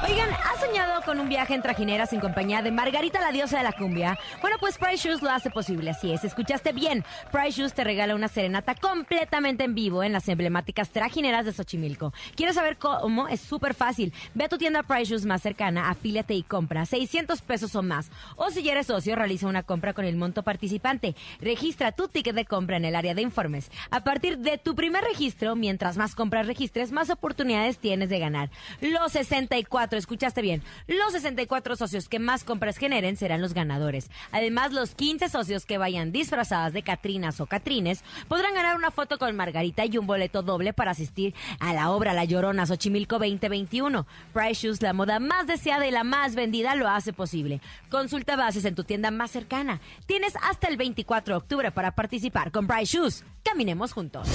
Oigan, 0.06 0.30
¿has 0.30 0.60
soñado 0.60 1.02
con 1.02 1.20
un 1.20 1.28
viaje 1.28 1.54
en 1.54 1.62
trajineras 1.62 2.12
en 2.12 2.20
compañía 2.20 2.62
de 2.62 2.70
Margarita 2.70 3.20
la 3.20 3.32
diosa 3.32 3.58
de 3.58 3.64
la 3.64 3.72
cumbia? 3.72 4.18
Bueno, 4.40 4.56
pues 4.60 4.78
Price 4.78 5.08
Shoes 5.08 5.22
lo 5.22 5.30
hace 5.30 5.50
posible, 5.50 5.90
así 5.90 6.12
es. 6.12 6.24
Escuchaste 6.24 6.72
bien. 6.72 7.04
Price 7.30 7.60
Shoes 7.60 7.74
te 7.74 7.84
regala 7.84 8.14
una 8.14 8.28
serenata 8.28 8.74
completamente 8.74 9.64
en 9.64 9.74
vivo 9.74 10.02
en 10.02 10.12
las 10.12 10.28
emblemáticas 10.28 10.90
trajineras 10.90 11.44
de 11.46 11.52
Xochimilco. 11.52 12.12
¿Quieres 12.36 12.56
saber 12.56 12.76
cómo? 12.76 13.28
Es 13.28 13.40
súper 13.40 13.74
fácil. 13.74 14.12
Ve 14.34 14.44
a 14.44 14.48
tu 14.48 14.58
tienda 14.58 14.82
Price 14.82 15.10
Shoes 15.10 15.24
más 15.24 15.42
cercana, 15.42 15.90
afíliate 16.04 16.34
y 16.34 16.42
compra 16.42 16.84
600 16.84 17.40
pesos 17.40 17.74
o 17.74 17.82
más. 17.82 18.10
O 18.36 18.50
si 18.50 18.62
ya 18.62 18.72
eres 18.72 18.88
socio, 18.88 19.16
realiza 19.16 19.46
una 19.46 19.62
compra 19.62 19.94
con 19.94 20.04
el 20.04 20.16
monto 20.16 20.42
participante. 20.42 21.16
Registra 21.40 21.92
tu 21.92 22.08
ticket 22.08 22.34
de 22.34 22.44
compra 22.44 22.76
en 22.76 22.84
el 22.84 22.94
área 22.94 23.14
de 23.14 23.22
informes. 23.22 23.70
A 23.90 24.04
partir 24.04 24.36
de 24.36 24.58
tu 24.58 24.74
primer 24.74 25.02
registro, 25.02 25.56
mientras 25.56 25.96
más 25.96 26.14
compras 26.14 26.46
registres, 26.46 26.92
más 26.92 27.08
oportunidades 27.08 27.78
tienes 27.78 28.10
de 28.10 28.18
ganar. 28.18 28.50
Los 28.82 29.12
64, 29.12 29.98
escuchaste 29.98 30.42
bien, 30.42 30.62
los 30.88 31.12
64 31.12 31.74
socios 31.74 32.10
que 32.10 32.18
más 32.18 32.44
compras 32.44 32.76
generen 32.76 33.16
serán 33.16 33.40
los 33.40 33.54
ganadores. 33.54 34.10
Además, 34.30 34.74
los 34.74 34.94
15 34.94 35.30
socios 35.30 35.64
que 35.64 35.78
vayan 35.78 36.12
disfrazadas 36.12 36.74
de 36.74 36.82
Catrinas 36.82 37.40
o 37.40 37.46
Catrines 37.46 38.04
podrán 38.28 38.52
ganar 38.52 38.76
una 38.76 38.90
foto 38.90 39.16
con 39.16 39.34
Margarita 39.36 39.86
y 39.86 39.96
un 39.96 40.06
boleto 40.06 40.42
doble 40.42 40.74
para 40.74 40.90
asistir 40.90 41.34
a 41.60 41.72
la 41.72 41.90
obra 41.92 42.12
La 42.12 42.26
Llorona 42.26 42.66
Xochimilco 42.66 43.18
2021. 43.18 44.06
Price 44.34 44.66
Shoes, 44.66 44.82
la 44.82 44.92
moda 44.92 45.18
más 45.18 45.46
deseada 45.46 45.86
y 45.86 45.93
la 45.94 46.04
más 46.04 46.34
vendida, 46.34 46.74
lo 46.74 46.88
hace 46.88 47.12
posible. 47.12 47.60
Consulta 47.88 48.36
bases 48.36 48.64
en 48.66 48.74
tu 48.74 48.84
tienda 48.84 49.10
más 49.10 49.30
cercana. 49.30 49.80
Tienes 50.06 50.34
hasta 50.42 50.68
el 50.68 50.76
24 50.76 51.34
de 51.34 51.38
octubre 51.38 51.70
para 51.70 51.92
participar 51.92 52.50
con 52.50 52.66
Price 52.66 52.96
Shoes. 52.96 53.24
Caminemos 53.42 53.92
juntos. 53.92 54.28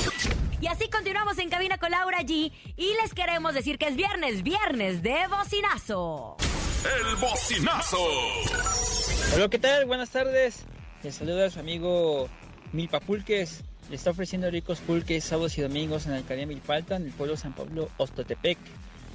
Y 0.61 0.67
así 0.67 0.89
continuamos 0.89 1.37
en 1.37 1.49
cabina 1.49 1.77
con 1.77 1.91
Laura 1.91 2.19
G. 2.21 2.51
Y 2.75 2.93
les 3.01 3.13
queremos 3.13 3.53
decir 3.53 3.77
que 3.77 3.87
es 3.87 3.95
viernes, 3.95 4.41
viernes 4.41 5.03
de 5.03 5.17
bocinazo. 5.29 6.37
el 6.83 7.15
bocinazo. 7.17 7.97
Hola, 9.35 9.49
¿qué 9.49 9.59
tal? 9.59 9.85
Buenas 9.85 10.09
tardes. 10.09 10.65
Les 11.03 11.15
saluda 11.15 11.49
su 11.49 11.59
amigo 11.59 12.27
Milpa 12.73 12.99
Pulques. 12.99 13.63
Le 13.89 13.95
está 13.95 14.11
ofreciendo 14.11 14.49
ricos 14.51 14.79
pulques 14.79 15.23
sábados 15.23 15.57
y 15.57 15.61
domingos 15.61 16.05
en 16.05 16.11
la 16.11 16.17
alcaldía 16.17 16.45
Milpalta, 16.45 16.95
en 16.95 17.05
el 17.05 17.11
pueblo 17.11 17.35
San 17.37 17.53
Pablo, 17.53 17.89
Ostotepec. 17.97 18.57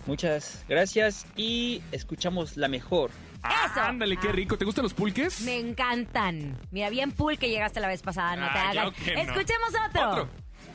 Muchas 0.06 0.64
gracias 0.68 1.26
y 1.37 1.80
escuchamos 1.92 2.56
la 2.56 2.68
mejor. 2.68 3.11
Eso. 3.38 3.80
Ándale, 3.80 4.16
qué 4.18 4.28
Ah. 4.28 4.32
rico. 4.32 4.56
¿Te 4.58 4.64
gustan 4.64 4.82
los 4.84 4.94
pulques? 4.94 5.40
Me 5.42 5.58
encantan. 5.58 6.58
Mira, 6.70 6.90
bien 6.90 7.12
pool 7.12 7.38
que 7.38 7.49
llegaste 7.49 7.80
la 7.80 7.88
vez 7.88 8.02
pasada, 8.02 8.37
no 8.37 8.46
te 8.52 8.58
Ah, 8.58 8.62
hagas. 8.70 8.73
claro 8.73 8.92
que 8.92 9.14
no. 9.14 9.20
Escuchemos 9.20 9.68
otro. 9.88 10.11
Otro. 10.11 10.28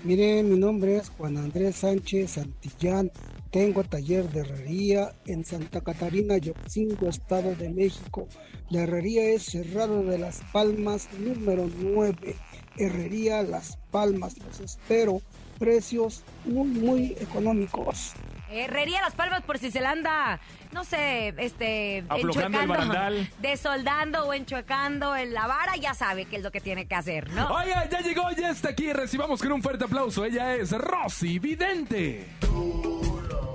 Miren, 0.03 0.49
mi 0.49 0.57
nombre 0.57 0.95
es 0.97 1.09
Juan 1.09 1.37
Andrés 1.37 1.77
Sánchez 1.77 2.31
Santillán. 2.31 3.11
Tengo 3.51 3.83
taller 3.83 4.29
de 4.29 4.41
herrería 4.41 5.11
en 5.25 5.43
Santa 5.43 5.81
Catarina, 5.81 6.37
Yoxingo, 6.37 7.09
Estado 7.09 7.55
de 7.55 7.69
México. 7.69 8.27
La 8.69 8.83
herrería 8.83 9.23
es 9.31 9.43
Cerrado 9.43 10.03
de 10.03 10.19
las 10.19 10.41
Palmas, 10.53 11.09
número 11.19 11.67
9. 11.75 12.35
Herrería 12.77 13.41
Las 13.41 13.77
Palmas. 13.91 14.37
Los 14.37 14.59
espero. 14.59 15.21
Precios 15.57 16.23
muy, 16.45 16.67
muy 16.67 17.05
económicos. 17.19 18.13
Herrería 18.51 19.01
Las 19.01 19.13
Palmas 19.13 19.43
por 19.43 19.57
si 19.59 19.71
se 19.71 19.79
la 19.79 19.91
anda, 19.91 20.39
no 20.71 20.83
sé, 20.83 21.33
este, 21.37 22.03
Aflojando 22.09 22.61
el 22.61 22.67
barandal. 22.67 23.29
desoldando 23.39 24.25
o 24.25 24.33
enchuecando 24.33 25.15
en 25.15 25.33
la 25.33 25.47
vara, 25.47 25.75
ya 25.75 25.93
sabe 25.93 26.25
qué 26.25 26.37
es 26.37 26.43
lo 26.43 26.51
que 26.51 26.59
tiene 26.59 26.87
que 26.87 26.95
hacer, 26.95 27.29
¿no? 27.31 27.47
Oiga, 27.49 27.87
ya 27.89 27.99
llegó, 27.99 28.29
ya 28.31 28.49
está 28.49 28.69
aquí. 28.69 28.91
Recibamos 28.91 29.41
con 29.41 29.51
un 29.51 29.61
fuerte 29.61 29.85
aplauso. 29.85 30.25
Ella 30.25 30.55
es 30.55 30.71
Rosy 30.71 31.39
Vidente. 31.39 32.27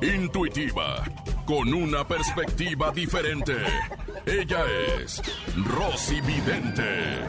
Intuitiva, 0.01 1.03
con 1.47 1.73
una 1.73 2.07
perspectiva 2.07 2.91
diferente. 2.91 3.57
Ella 4.27 4.65
es 4.99 5.23
Rosy 5.57 6.21
Vidente. 6.21 7.21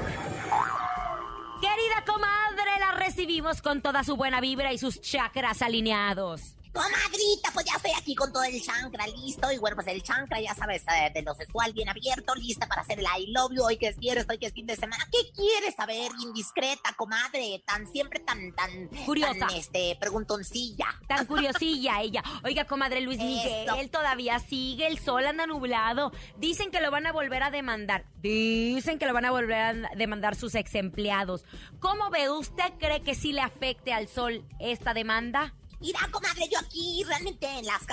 Querida 1.62 2.04
comadre, 2.06 2.80
la 2.80 2.92
recibimos 3.00 3.62
con 3.62 3.82
toda 3.82 4.04
su 4.04 4.16
buena 4.16 4.40
vibra 4.42 4.74
y 4.74 4.78
sus 4.78 5.02
chakras 5.02 5.62
alineados. 5.62 6.56
Comadrita, 6.76 7.52
pues 7.54 7.66
ya 7.66 7.78
estoy 7.78 7.92
aquí 7.98 8.14
con 8.16 8.34
todo 8.34 8.44
el 8.44 8.62
chancra 8.62 9.08
listo. 9.08 9.50
Y 9.50 9.58
bueno, 9.60 9.78
pues 9.78 9.88
el 9.88 10.04
chancra, 10.04 10.42
ya 10.42 10.54
sabes, 10.54 10.84
eh, 10.84 11.10
de 11.14 11.22
lo 11.22 11.34
sexual 11.34 11.72
bien 11.72 11.88
abierto, 11.88 12.36
lista 12.36 12.68
para 12.68 12.82
hacer 12.82 13.00
el 13.00 13.06
I 13.06 13.28
love 13.28 13.54
you. 13.54 13.64
Hoy 13.64 13.78
que 13.78 13.88
es 13.88 13.98
viernes, 13.98 14.26
hoy 14.30 14.38
que 14.38 14.48
es 14.48 14.54
fin 14.54 14.68
de 14.68 14.76
semana. 14.76 15.08
¿Qué 15.10 15.32
quieres 15.34 15.74
saber, 15.74 16.12
indiscreta, 16.22 16.94
comadre? 16.98 17.64
Tan 17.66 17.88
siempre 17.88 18.20
tan, 18.20 18.52
tan... 18.56 18.90
Curiosa. 19.06 19.48
Tan, 19.48 19.56
este, 19.56 19.96
preguntoncilla. 20.02 20.88
Tan 21.08 21.26
curiosilla 21.26 22.02
ella. 22.02 22.22
Oiga, 22.44 22.66
comadre 22.66 23.00
Luis 23.00 23.20
Miguel, 23.20 23.70
Eso. 23.70 23.90
todavía 23.90 24.40
sigue, 24.40 24.88
el 24.88 25.00
sol 25.00 25.26
anda 25.26 25.48
nublado. 25.48 26.12
Dicen 26.38 26.72
que 26.72 26.82
lo 26.82 26.92
van 26.92 27.06
a 27.08 27.14
volver 27.14 27.42
a 27.44 27.52
demandar. 27.52 28.04
Dicen 28.22 29.00
que 29.00 29.06
lo 29.06 29.14
van 29.14 29.24
a 29.24 29.32
volver 29.32 29.62
a 29.62 29.74
demandar 29.96 30.36
sus 30.36 30.54
ex 30.56 30.76
empleados. 30.76 31.46
¿Cómo 31.80 32.10
ve? 32.10 32.30
¿Usted 32.30 32.74
cree 32.80 33.02
que 33.02 33.16
sí 33.16 33.32
le 33.32 33.40
afecte 33.40 33.94
al 33.94 34.10
sol 34.10 34.44
esta 34.60 34.94
demanda? 34.94 35.54
Mira, 35.80 36.00
comadre, 36.12 36.48
yo 36.52 36.60
aquí 36.60 37.04
realmente 37.04 37.48
en 37.48 37.66
las, 37.66 37.86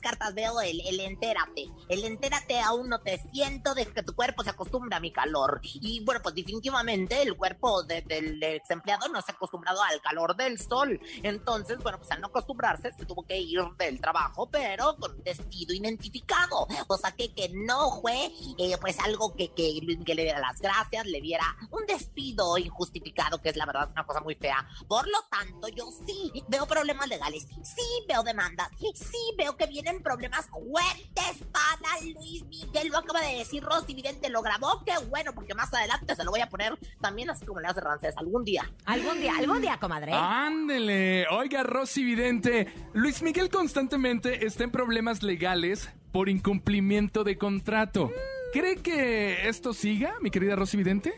cartas 0.00 0.34
veo 0.34 0.60
el, 0.60 0.80
entérate. 1.00 1.68
El 1.88 2.04
entérate 2.04 2.60
aún 2.60 2.88
no 2.88 3.00
te 3.00 3.18
siento 3.32 3.74
de 3.74 3.86
que 3.86 4.02
tu 4.02 4.14
cuerpo 4.14 4.42
se 4.42 4.50
acostumbra 4.50 4.96
a 4.98 5.00
mi 5.00 5.12
calor. 5.12 5.60
Y 5.62 6.04
bueno, 6.04 6.20
pues 6.22 6.34
definitivamente 6.34 7.22
el 7.22 7.36
cuerpo 7.36 7.82
de- 7.82 8.02
del 8.02 8.42
ex 8.42 8.70
empleado 8.70 9.08
no 9.08 9.20
se 9.22 9.32
ha 9.32 9.34
acostumbrado 9.34 9.82
al 9.82 10.00
calor 10.00 10.36
del 10.36 10.58
sol. 10.58 11.00
Entonces, 11.22 11.78
bueno, 11.78 11.98
pues 11.98 12.10
al 12.12 12.20
no 12.20 12.28
acostumbrarse 12.28 12.92
se 12.92 13.04
tuvo 13.04 13.24
que 13.26 13.38
ir 13.38 13.60
del 13.78 14.00
trabajo, 14.00 14.48
pero 14.48 14.96
con 14.96 15.12
un 15.12 15.22
despido 15.24 15.74
identificado. 15.74 16.66
O 16.86 16.96
sea 16.96 17.12
que 17.12 17.32
que 17.34 17.50
no 17.50 18.00
fue 18.00 18.32
eh, 18.58 18.76
pues 18.80 18.98
algo 19.00 19.34
que, 19.34 19.52
que, 19.52 19.80
que 20.04 20.14
le 20.14 20.22
diera 20.22 20.40
las 20.40 20.60
gracias, 20.60 21.06
le 21.06 21.20
diera 21.20 21.44
un 21.70 21.84
despido 21.86 22.56
injustificado, 22.58 23.40
que 23.42 23.50
es 23.50 23.56
la 23.56 23.66
verdad 23.66 23.90
una 23.92 24.06
cosa 24.06 24.20
muy 24.20 24.34
fea. 24.34 24.66
Por 24.86 25.06
lo 25.08 25.18
tanto, 25.30 25.68
yo 25.68 25.88
sí 26.06 26.44
veo 26.48 26.66
problemas 26.66 27.07
legales, 27.08 27.46
sí 27.62 28.04
veo 28.08 28.22
demandas, 28.22 28.68
sí 28.78 29.34
veo 29.36 29.56
que 29.56 29.66
vienen 29.66 30.02
problemas 30.02 30.46
fuertes 30.46 31.46
para 31.52 32.00
Luis 32.00 32.44
Miguel. 32.44 32.88
Lo 32.88 32.98
acaba 32.98 33.20
de 33.20 33.38
decir 33.38 33.62
Rosy 33.62 33.94
Vidente, 33.94 34.28
lo 34.30 34.42
grabó, 34.42 34.82
qué 34.84 34.92
bueno, 35.08 35.32
porque 35.34 35.54
más 35.54 35.72
adelante 35.72 36.14
se 36.14 36.24
lo 36.24 36.30
voy 36.30 36.40
a 36.40 36.48
poner 36.48 36.78
también 37.00 37.30
así 37.30 37.44
como 37.46 37.60
le 37.60 37.68
hace 37.68 37.80
Rancés 37.80 38.14
algún 38.16 38.44
día. 38.44 38.70
Algún 38.84 39.20
día, 39.20 39.32
algún 39.36 39.60
día, 39.60 39.78
comadre. 39.78 40.12
Ándele. 40.12 41.26
Oiga, 41.30 41.62
Rosy 41.62 42.04
Vidente. 42.04 42.72
Luis 42.92 43.22
Miguel 43.22 43.48
constantemente 43.50 44.46
está 44.46 44.64
en 44.64 44.70
problemas 44.70 45.22
legales 45.22 45.88
por 46.12 46.28
incumplimiento 46.28 47.24
de 47.24 47.38
contrato. 47.38 48.10
¿Cree 48.52 48.76
que 48.76 49.48
esto 49.48 49.74
siga, 49.74 50.14
mi 50.20 50.30
querida 50.30 50.56
Rosy 50.56 50.76
Vidente? 50.76 51.14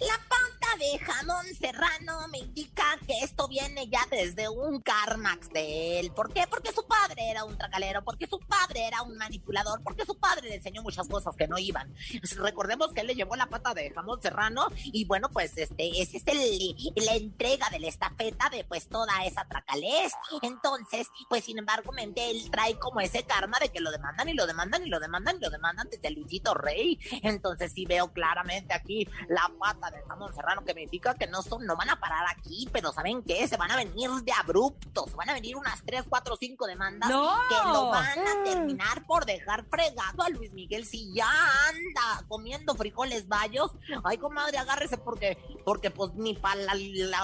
La 0.00 0.18
pauta 0.28 0.51
de 0.78 0.98
jamón 0.98 1.44
serrano 1.58 2.28
me 2.28 2.38
indica 2.38 2.84
que 3.06 3.18
esto 3.22 3.46
viene 3.48 3.88
ya 3.88 4.06
desde 4.10 4.48
un 4.48 4.80
Carmax 4.80 5.50
de 5.50 6.00
él. 6.00 6.12
¿Por 6.12 6.32
qué? 6.32 6.46
Porque 6.48 6.72
su 6.72 6.86
padre 6.86 7.30
era 7.30 7.44
un 7.44 7.56
tracalero, 7.58 8.02
porque 8.04 8.26
su 8.26 8.38
padre 8.40 8.86
era 8.86 9.02
un 9.02 9.16
manipulador, 9.16 9.82
porque 9.82 10.06
su 10.06 10.18
padre 10.18 10.48
le 10.48 10.56
enseñó 10.56 10.82
muchas 10.82 11.08
cosas 11.08 11.36
que 11.36 11.48
no 11.48 11.58
iban. 11.58 11.94
Recordemos 12.36 12.92
que 12.92 13.02
él 13.02 13.08
le 13.08 13.14
llevó 13.14 13.36
la 13.36 13.46
pata 13.46 13.74
de 13.74 13.90
jamón 13.90 14.20
serrano 14.22 14.66
y 14.84 15.04
bueno, 15.04 15.28
pues 15.30 15.56
este, 15.56 16.00
ese 16.00 16.16
es 16.16 16.26
el, 16.26 16.76
la 17.04 17.14
entrega 17.14 17.68
de 17.70 17.80
la 17.80 17.88
estafeta 17.88 18.48
de 18.50 18.64
pues 18.64 18.88
toda 18.88 19.24
esa 19.24 19.44
tracalés. 19.46 20.12
Entonces, 20.42 21.08
pues 21.28 21.44
sin 21.44 21.58
embargo, 21.58 21.92
mente, 21.92 22.30
él 22.30 22.50
trae 22.50 22.78
como 22.78 23.00
ese 23.00 23.24
karma 23.24 23.58
de 23.60 23.70
que 23.70 23.80
lo 23.80 23.90
demandan 23.90 24.28
y 24.28 24.34
lo 24.34 24.46
demandan 24.46 24.86
y 24.86 24.88
lo 24.88 25.00
demandan 25.00 25.36
y 25.36 25.40
lo 25.40 25.50
demandan 25.50 25.88
desde 25.90 26.10
Luisito 26.10 26.54
Rey. 26.54 26.98
Entonces 27.22 27.72
sí 27.72 27.84
veo 27.84 28.12
claramente 28.12 28.74
aquí 28.74 29.06
la 29.28 29.50
pata 29.58 29.90
de 29.90 30.02
jamón 30.02 30.34
serrano 30.34 30.61
que 30.64 30.74
me 30.74 30.82
indica 30.82 31.14
que 31.14 31.26
no 31.26 31.42
son, 31.42 31.64
no 31.66 31.76
van 31.76 31.90
a 31.90 31.98
parar 32.00 32.26
aquí, 32.30 32.68
pero 32.72 32.92
¿saben 32.92 33.22
qué? 33.22 33.46
Se 33.48 33.56
van 33.56 33.70
a 33.70 33.76
venir 33.76 34.10
de 34.24 34.32
abruptos, 34.32 35.14
van 35.14 35.30
a 35.30 35.34
venir 35.34 35.56
unas 35.56 35.82
3, 35.84 36.04
4, 36.08 36.36
5 36.36 36.66
demandas 36.66 37.10
¡No! 37.10 37.30
que 37.48 37.54
lo 37.72 37.86
van 37.90 38.18
a 38.20 38.44
terminar 38.44 39.04
por 39.06 39.24
dejar 39.26 39.64
fregado 39.66 40.22
a 40.22 40.28
Luis 40.30 40.52
Miguel 40.52 40.84
si 40.86 41.12
ya 41.14 41.28
anda 41.68 42.24
comiendo 42.28 42.74
frijoles 42.74 43.28
bayos. 43.28 43.72
Ay, 44.04 44.18
comadre, 44.18 44.58
agárrese 44.58 44.98
porque, 44.98 45.38
porque 45.64 45.90
pues 45.90 46.12
ni 46.14 46.34
para 46.34 46.74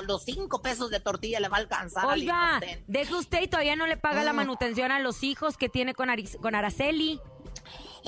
los 0.03 0.25
5 0.25 0.63
pesos 0.63 0.91
de 0.91 1.01
tortilla 1.01 1.41
le 1.41 1.49
va 1.49 1.57
a 1.57 1.61
alcanzar 1.61 2.05
al 2.05 2.19
Oiga, 2.21 2.61
deje 2.87 3.15
usted 3.15 3.43
y 3.43 3.49
todavía 3.49 3.77
no 3.77 3.87
le 3.87 3.97
paga 3.97 4.25
la 4.25 4.33
Mm. 4.33 4.37
manutención 4.37 4.93
a 4.93 5.01
los 5.01 5.23
hijos 5.25 5.57
que 5.57 5.69
tiene 5.69 5.95
con, 5.95 6.09
con 6.41 6.55
Araceli. 6.55 7.21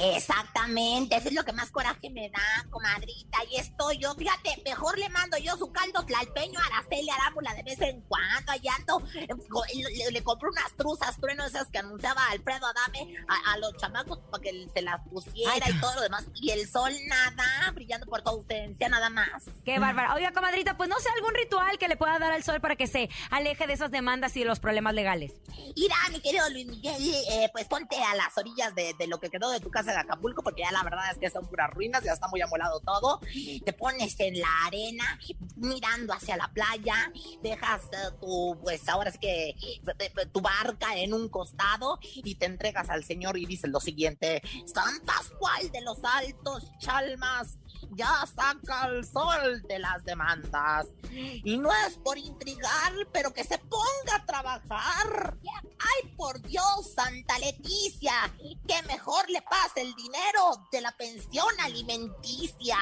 Exactamente, 0.01 1.17
eso 1.17 1.29
es 1.29 1.35
lo 1.35 1.45
que 1.45 1.53
más 1.53 1.71
coraje 1.71 2.11
me 2.11 2.31
da, 2.31 2.67
comadrita. 2.71 3.39
Y 3.51 3.57
estoy 3.57 3.99
yo, 3.99 4.15
fíjate, 4.15 4.63
mejor 4.65 4.99
le 4.99 5.09
mando 5.11 5.37
yo 5.39 5.57
su 5.57 5.71
caldo 5.73 6.05
tlalpeño 6.05 6.59
a 6.59 6.67
Araceli 6.67 7.11
Arámbula 7.11 7.55
de 7.55 7.63
vez 7.63 7.81
en 7.81 8.01
cuando. 8.03 8.53
Allá 8.53 8.73
ando, 8.79 9.03
le, 9.13 10.11
le 10.11 10.25
compré 10.25 10.49
unas 10.49 10.73
truzas, 10.77 11.19
trueno 11.21 11.45
esas 11.45 11.69
que 11.69 11.79
anunciaba 11.79 12.27
Alfredo 12.31 12.67
Adame 12.67 13.15
a, 13.29 13.53
a 13.53 13.59
los 13.59 13.77
chamacos 13.77 14.19
para 14.31 14.43
que 14.43 14.69
se 14.73 14.83
las 14.83 15.01
pusiera 15.09 15.53
Ay. 15.65 15.75
y 15.77 15.81
todo 15.81 15.95
lo 15.95 16.01
demás. 16.03 16.25
Y 16.35 16.51
el 16.51 16.69
sol 16.69 16.93
nada, 17.07 17.71
brillando 17.73 18.07
por 18.07 18.23
tu 18.23 18.31
ausencia, 18.31 18.89
nada 18.89 19.11
más. 19.11 19.45
Qué 19.65 19.79
bárbara. 19.79 20.15
Oiga, 20.15 20.33
comadrita, 20.33 20.77
pues 20.77 20.89
no 20.89 20.99
sé, 20.99 21.09
algún 21.17 21.35
ritual 21.35 21.79
que 21.79 21.89
le 21.89 21.97
pueda 21.97 22.19
dar 22.19 22.33
al 22.33 22.43
sol 22.43 22.61
para 22.61 22.77
que 22.77 22.87
se 22.87 23.11
aleje 23.31 23.67
de 23.67 23.75
esas 23.75 23.91
demandas 23.91 24.37
y 24.37 24.41
de 24.41 24.47
los 24.47 24.61
problemas 24.61 24.95
legales. 24.95 25.33
Irá, 25.77 25.97
mi 26.11 26.21
querido 26.21 26.49
Luis 26.51 26.67
Miguel, 26.67 27.03
eh, 27.31 27.49
pues 27.53 27.67
ponte 27.67 27.97
a 28.03 28.15
las 28.15 28.37
orillas 28.37 28.75
de, 28.75 28.95
de 28.99 29.07
lo 29.07 29.21
que 29.21 29.31
quedó 29.31 29.51
de 29.51 29.61
tu 29.61 29.71
casa 29.71 29.90
de 29.93 29.99
Acapulco, 29.99 30.43
porque 30.43 30.63
ya 30.63 30.73
la 30.73 30.83
verdad 30.83 31.11
es 31.11 31.19
que 31.19 31.31
son 31.31 31.47
puras 31.47 31.71
ruinas, 31.71 32.03
ya 32.03 32.13
está 32.13 32.29
muy 32.29 32.41
amolado 32.41 32.81
todo. 32.81 33.21
Te 33.65 33.73
pones 33.73 34.19
en 34.21 34.41
la 34.41 34.67
arena, 34.67 35.19
mirando 35.57 36.13
hacia 36.13 36.37
la 36.37 36.49
playa, 36.49 37.13
dejas 37.43 37.83
eh, 37.93 38.11
tu, 38.21 38.59
pues 38.63 38.89
ahora 38.89 39.11
es 39.11 39.19
que 39.19 39.51
eh, 39.51 39.81
eh, 39.99 40.27
tu 40.33 40.41
barca 40.41 40.97
en 40.97 41.15
un 41.15 41.29
costado 41.29 41.99
y 42.03 42.35
te 42.35 42.47
entregas 42.47 42.91
al 42.91 43.05
Señor 43.05 43.39
y 43.39 43.47
dices 43.47 43.71
lo 43.71 43.81
siguiente: 43.81 44.43
San 44.67 45.01
Pascual 45.05 45.71
de 45.71 45.81
los 45.83 45.99
Altos 46.03 46.71
Chalmas, 46.79 47.59
ya 47.95 48.25
saca 48.27 48.89
el 48.89 49.05
sol 49.05 49.63
de 49.69 49.79
las 49.79 50.05
demandas. 50.05 50.87
Y 51.13 51.59
no 51.59 51.71
es 51.87 51.97
por 51.99 52.19
intrigar, 52.19 52.93
pero 53.13 53.33
que 53.33 53.45
se 53.45 53.59
ponga 53.59 54.17
a 54.17 54.25
trabajar. 54.27 55.37
Ay, 55.79 56.15
por 56.17 56.41
Dios, 56.43 56.93
Santa 56.95 57.39
Leticia, 57.39 58.13
que 58.39 58.83
mejor 58.87 59.29
le 59.29 59.43
pase 59.43 59.81
el 59.81 59.95
dinero 59.95 60.69
de 60.71 60.81
la 60.81 60.93
pensión 60.93 61.49
alimenticia. 61.61 62.77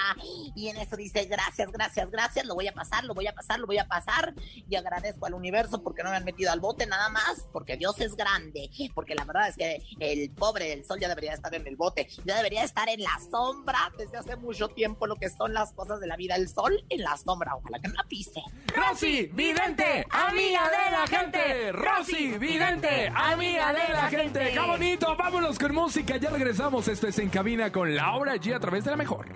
Y 0.54 0.68
en 0.68 0.76
eso 0.76 0.96
dice, 0.96 1.24
gracias, 1.24 1.70
gracias, 1.70 2.10
gracias, 2.10 2.46
lo 2.46 2.54
voy 2.54 2.68
a 2.68 2.74
pasar, 2.74 3.04
lo 3.04 3.14
voy 3.14 3.26
a 3.26 3.34
pasar, 3.34 3.58
lo 3.58 3.66
voy 3.66 3.78
a 3.78 3.86
pasar. 3.86 4.34
Y 4.68 4.76
agradezco 4.76 5.26
al 5.26 5.34
universo 5.34 5.82
porque 5.82 6.02
no 6.02 6.10
me 6.10 6.16
han 6.16 6.24
metido 6.24 6.52
al 6.52 6.60
bote 6.60 6.86
nada 6.86 7.08
más, 7.08 7.46
porque 7.52 7.76
Dios 7.76 8.00
es 8.00 8.16
grande. 8.16 8.70
Porque 8.94 9.14
la 9.14 9.24
verdad 9.24 9.48
es 9.48 9.56
que 9.56 9.82
el 10.00 10.30
pobre 10.30 10.68
del 10.68 10.84
sol 10.84 10.98
ya 11.00 11.08
debería 11.08 11.34
estar 11.34 11.54
en 11.54 11.66
el 11.66 11.76
bote, 11.76 12.08
ya 12.24 12.36
debería 12.36 12.64
estar 12.64 12.88
en 12.88 13.02
la 13.02 13.18
sombra 13.30 13.92
desde 13.96 14.18
hace 14.18 14.36
mucho 14.36 14.68
tiempo. 14.68 14.97
Tiempo 14.98 15.06
lo 15.06 15.16
que 15.16 15.30
son 15.30 15.54
las 15.54 15.72
cosas 15.72 16.00
de 16.00 16.06
la 16.06 16.16
vida. 16.16 16.34
El 16.34 16.48
sol 16.48 16.84
en 16.88 17.02
la 17.02 17.16
sombra, 17.16 17.54
ojalá 17.54 17.78
que 17.78 17.88
no 17.88 17.94
la 17.94 18.04
pise. 18.04 18.42
Rosy 18.74 19.30
Vidente, 19.32 20.06
amiga 20.10 20.70
de 20.70 20.90
la 20.90 21.06
gente. 21.06 21.72
Rosy 21.72 22.38
Vidente, 22.38 23.12
amiga 23.14 23.72
de 23.72 23.92
la 23.92 24.08
gente. 24.08 24.50
¡Qué 24.52 24.60
bonito! 24.60 25.16
Vámonos 25.16 25.58
con 25.58 25.74
música. 25.74 26.16
Ya 26.16 26.30
regresamos. 26.30 26.88
Esto 26.88 27.06
es 27.06 27.18
En 27.18 27.30
Cabina 27.30 27.70
con 27.70 27.94
Laura 27.94 28.34
G 28.36 28.54
a 28.54 28.60
través 28.60 28.84
de 28.84 28.90
la 28.90 28.96
mejor. 28.96 29.26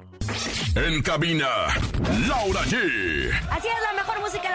En 0.74 1.02
cabina, 1.02 1.46
Laura 2.26 2.62
G. 2.62 3.30
Así 3.50 3.68
es, 3.68 3.74
la 3.82 3.92
mejor 3.94 4.01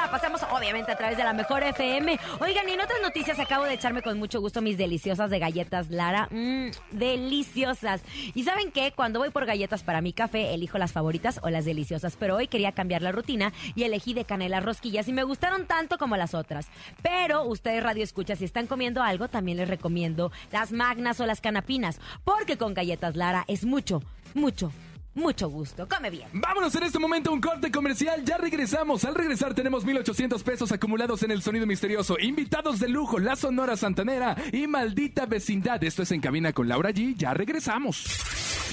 pasamos 0.10 0.42
obviamente 0.52 0.92
a 0.92 0.98
través 0.98 1.18
de 1.18 1.24
la 1.24 1.34
mejor 1.34 1.64
FM. 1.64 2.20
Oigan, 2.40 2.70
y 2.70 2.74
en 2.74 2.82
otras 2.82 3.00
noticias 3.02 3.40
acabo 3.40 3.66
de 3.66 3.74
echarme 3.74 4.02
con 4.02 4.18
mucho 4.18 4.40
gusto 4.40 4.62
mis 4.62 4.78
deliciosas 4.78 5.30
de 5.30 5.40
galletas 5.40 5.90
Lara. 5.90 6.28
Mmm, 6.32 6.70
deliciosas. 6.92 8.02
Y 8.34 8.44
¿saben 8.44 8.72
qué? 8.72 8.94
Cuando 8.96 9.20
voy 9.20 9.30
por 9.30 9.46
galletas 9.46 9.84
para 9.84 10.02
mi 10.02 10.14
café, 10.14 10.54
elijo 10.54 10.78
las 10.78 10.94
favoritas 10.94 11.40
o 11.44 11.50
las 11.50 11.66
deliciosas. 11.66 12.16
Pero 12.18 12.36
hoy 12.36 12.48
quería 12.48 12.72
cambiar 12.72 13.02
la 13.02 13.12
rutina 13.12 13.54
y 13.76 13.84
elegí 13.84 14.14
de 14.14 14.26
canela 14.26 14.60
rosquillas 14.60 15.08
y 15.08 15.14
me 15.14 15.24
gustaron 15.24 15.66
tanto 15.66 15.98
como 15.98 16.18
las 16.18 16.34
otras. 16.34 16.68
Pero 17.02 17.44
ustedes 17.44 17.84
radio 17.84 18.04
escucha, 18.04 18.36
si 18.36 18.46
están 18.46 18.68
comiendo 18.68 19.04
algo, 19.04 19.28
también 19.28 19.58
les 19.58 19.70
recomiendo 19.70 20.32
las 20.52 20.72
magnas 20.72 21.20
o 21.20 21.26
las 21.26 21.42
canapinas. 21.42 22.00
Porque 22.24 22.58
con 22.58 22.74
galletas 22.74 23.16
Lara 23.16 23.46
es 23.48 23.66
mucho, 23.66 24.02
mucho, 24.34 24.72
mucho 25.18 25.50
gusto. 25.50 25.88
Come 25.88 26.10
bien. 26.10 26.28
Vámonos 26.34 26.74
en 26.76 26.84
este 26.84 27.00
momento 27.00 27.30
a 27.30 27.34
un 27.34 27.42
corte 27.42 27.72
comercial. 27.72 28.24
Ya 28.24 28.38
regresamos. 28.38 29.04
Al 29.06 29.16
regresar 29.16 29.54
tenemos 29.54 29.84
1,800 29.86 30.44
pesos 30.44 30.72
acumulados 30.72 31.24
en 31.24 31.32
el 31.32 31.42
sonido 31.42 31.66
misterioso. 31.66 32.18
Invitados 32.20 32.80
de 32.80 32.88
lujo, 32.88 33.20
la 33.20 33.36
Sonora 33.36 33.76
Santanera 33.78 34.36
y 34.52 34.68
Maldita 34.68 35.26
Vecindad. 35.26 35.84
Esto 35.84 36.04
es 36.04 36.12
En 36.12 36.22
Cabina 36.22 36.54
con 36.54 36.68
Laura 36.68 36.92
G. 36.92 37.16
Ya 37.18 37.34
regresamos. 37.34 38.06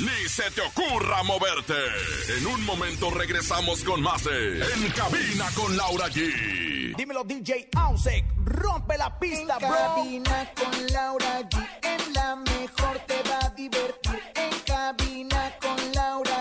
Ni 0.01 0.29
se 0.29 0.51
te 0.51 0.61
ocurra 0.61 1.23
moverte. 1.23 1.75
En 2.39 2.47
un 2.47 2.65
momento 2.65 3.11
regresamos 3.11 3.85
con 3.85 4.03
más 4.03 4.25
de 4.25 4.61
En 4.61 4.91
Cabina 4.91 5.47
con 5.55 5.77
Laura 5.77 6.09
G. 6.09 6.97
Dímelo 6.97 7.23
DJ 7.25 7.69
Ausek, 7.77 8.25
rompe 8.45 8.99
la 8.99 9.17
pista, 9.19 9.55
En 9.61 9.69
bro. 9.69 9.77
cabina 9.77 10.51
con 10.55 10.87
Laura 10.93 11.41
G. 11.49 11.65
En 11.83 12.13
la 12.13 12.37
mejor 12.37 12.99
te 13.07 13.23
va 13.29 13.39
a 13.47 13.51
divertir. 13.51 14.21
En 14.35 14.51
cabina 14.67 15.53
con 15.61 15.93
Laura 15.93 16.34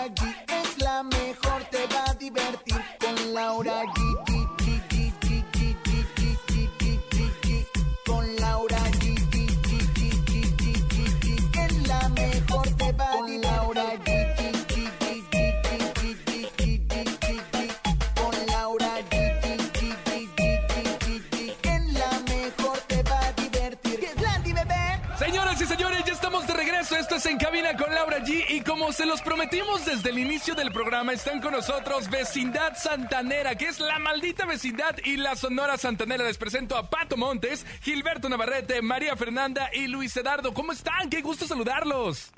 En 27.34 27.40
Cabina 27.40 27.76
con 27.76 27.92
Laura 27.92 28.24
G. 28.24 28.44
Y 28.48 28.60
como 28.60 28.92
se 28.92 29.06
los 29.06 29.20
prometimos 29.20 29.84
desde 29.84 30.10
el 30.10 30.20
inicio 30.20 30.54
del 30.54 30.70
programa, 30.70 31.12
están 31.12 31.40
con 31.40 31.50
nosotros 31.50 32.08
Vecindad 32.08 32.76
Santanera, 32.76 33.56
que 33.56 33.66
es 33.66 33.80
la 33.80 33.98
maldita 33.98 34.46
vecindad 34.46 34.94
y 35.04 35.16
la 35.16 35.34
Sonora 35.34 35.76
Santanera. 35.76 36.22
Les 36.22 36.38
presento 36.38 36.76
a 36.76 36.88
Pato 36.88 37.16
Montes, 37.16 37.66
Gilberto 37.82 38.28
Navarrete, 38.28 38.80
María 38.82 39.16
Fernanda 39.16 39.68
y 39.72 39.88
Luis 39.88 40.16
Edardo. 40.16 40.54
¿Cómo 40.54 40.70
están? 40.70 41.10
Qué 41.10 41.22
gusto 41.22 41.44
saludarlos. 41.44 42.30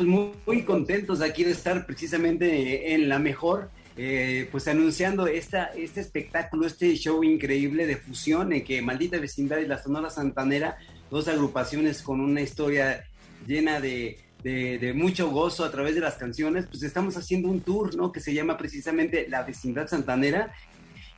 Muy, 0.00 0.32
muy 0.44 0.62
contentos 0.64 1.20
aquí 1.20 1.44
de 1.44 1.52
estar 1.52 1.86
precisamente 1.86 2.92
en 2.92 3.08
la 3.08 3.20
mejor, 3.20 3.70
eh, 3.96 4.48
pues 4.50 4.66
anunciando 4.66 5.28
esta, 5.28 5.66
este 5.66 6.00
espectáculo, 6.00 6.66
este 6.66 6.92
show 6.96 7.22
increíble 7.22 7.86
de 7.86 7.98
fusión 7.98 8.52
en 8.52 8.64
que 8.64 8.82
Maldita 8.82 9.16
Vecindad 9.18 9.58
y 9.58 9.66
la 9.66 9.80
Sonora 9.80 10.10
Santanera, 10.10 10.76
dos 11.08 11.28
agrupaciones 11.28 12.02
con 12.02 12.20
una 12.20 12.40
historia 12.40 13.04
llena 13.46 13.80
de, 13.80 14.23
de- 14.44 14.78
de 14.78 14.92
mucho 14.92 15.30
gozo 15.30 15.64
a 15.64 15.70
través 15.72 15.94
de 15.96 16.00
las 16.02 16.14
canciones, 16.14 16.66
pues 16.70 16.82
estamos 16.84 17.16
haciendo 17.16 17.48
un 17.48 17.60
tour, 17.62 17.96
¿no? 17.96 18.12
Que 18.12 18.20
se 18.20 18.32
llama 18.32 18.56
precisamente 18.56 19.26
La 19.28 19.42
Vecindad 19.42 19.88
Santanera 19.88 20.52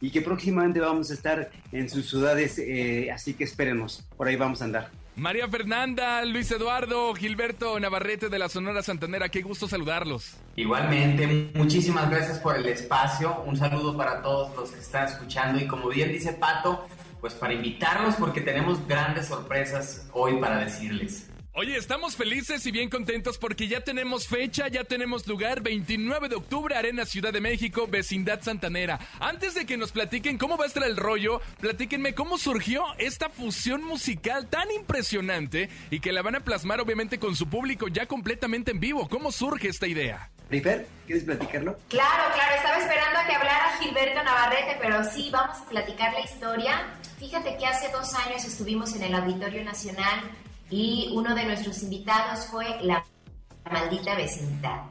y 0.01 0.11
que 0.11 0.23
próximamente 0.23 0.79
vamos 0.81 1.11
a 1.11 1.15
estar 1.15 1.51
en 1.73 1.91
sus 1.91 2.09
ciudades, 2.09 2.59
eh, 2.59 3.11
así 3.13 3.35
que 3.35 3.45
espérenos, 3.45 4.07
por 4.17 4.29
ahí 4.29 4.37
vamos 4.37 4.63
a 4.63 4.67
andar. 4.67 4.91
María 5.17 5.49
Fernanda, 5.49 6.23
Luis 6.27 6.51
Eduardo, 6.51 7.15
Gilberto 7.15 7.81
Navarrete 7.81 8.29
de 8.29 8.39
la 8.39 8.51
Sonora 8.51 8.83
Santanera. 8.83 9.31
Qué 9.31 9.41
gusto 9.41 9.67
saludarlos. 9.67 10.37
Igualmente, 10.57 11.51
muchísimas 11.55 12.11
gracias 12.11 12.39
por 12.39 12.55
el 12.57 12.67
espacio. 12.67 13.43
Un 13.47 13.57
saludo 13.57 13.97
para 13.97 14.21
todos 14.21 14.55
los 14.55 14.71
que 14.73 14.81
están 14.81 15.07
escuchando 15.09 15.59
y 15.59 15.67
como 15.67 15.89
bien 15.89 16.13
dice 16.13 16.35
Pato, 16.35 16.87
pues 17.23 17.33
para 17.33 17.55
invitarlos 17.55 18.17
porque 18.17 18.43
tenemos 18.43 18.87
grandes 18.87 19.27
sorpresas 19.29 20.07
hoy 20.13 20.39
para 20.39 20.59
decirles. 20.59 21.31
Oye, 21.59 21.79
estamos 21.79 22.17
felices 22.17 22.67
y 22.67 22.71
bien 22.71 22.91
contentos 22.91 23.39
porque 23.39 23.67
ya 23.67 23.81
tenemos 23.81 24.29
fecha, 24.29 24.69
ya 24.69 24.85
tenemos 24.85 25.27
lugar, 25.27 25.63
29 25.63 26.29
de 26.29 26.37
octubre, 26.37 26.77
Arena 26.77 27.07
Ciudad 27.07 27.33
de 27.33 27.41
México, 27.41 27.87
Vecindad 27.89 28.43
Santanera. 28.43 29.01
Antes 29.21 29.55
de 29.55 29.65
que 29.65 29.79
nos 29.79 29.91
platiquen 29.91 30.37
cómo 30.37 30.59
va 30.59 30.65
a 30.65 30.67
estar 30.67 30.83
el 30.83 30.99
rollo, 30.99 31.41
platíquenme 31.59 32.15
cómo 32.15 32.37
surgió 32.37 32.85
esta 32.99 33.31
fusión 33.31 33.83
musical 33.83 34.49
tan 34.51 34.71
impresionante 34.71 35.71
y 35.89 36.01
que 36.01 36.13
la 36.13 36.21
van 36.21 36.35
a 36.35 36.41
plasmar 36.41 36.79
obviamente 36.79 37.19
con 37.19 37.35
su 37.35 37.49
público 37.49 37.89
ya 37.89 38.05
completamente 38.05 38.73
en 38.73 38.79
vivo. 38.79 39.09
¿Cómo 39.09 39.33
surge 39.33 39.69
esta 39.69 39.87
idea? 39.87 40.31
Rifer, 40.51 40.87
¿quieres 41.07 41.25
platicarlo? 41.25 41.79
Claro, 41.89 42.35
claro, 42.35 42.55
estaba 42.55 42.77
esperando 42.77 43.19
a 43.19 43.27
que 43.27 43.33
hablara 43.33 43.79
Gilberto 43.81 44.23
Navarrete, 44.23 44.77
pero 44.79 45.03
sí, 45.05 45.31
vamos 45.33 45.57
a 45.57 45.65
platicar 45.71 46.13
la 46.13 46.21
historia. 46.21 46.87
Fíjate 47.19 47.57
que 47.57 47.65
hace 47.65 47.91
dos 47.93 48.13
años 48.13 48.45
estuvimos 48.45 48.95
en 48.95 49.05
el 49.05 49.15
Auditorio 49.15 49.65
Nacional 49.65 50.21
y 50.71 51.11
uno 51.15 51.35
de 51.35 51.45
nuestros 51.45 51.83
invitados 51.83 52.47
fue 52.47 52.79
la 52.83 53.05
maldita 53.71 54.15
vecindad. 54.15 54.83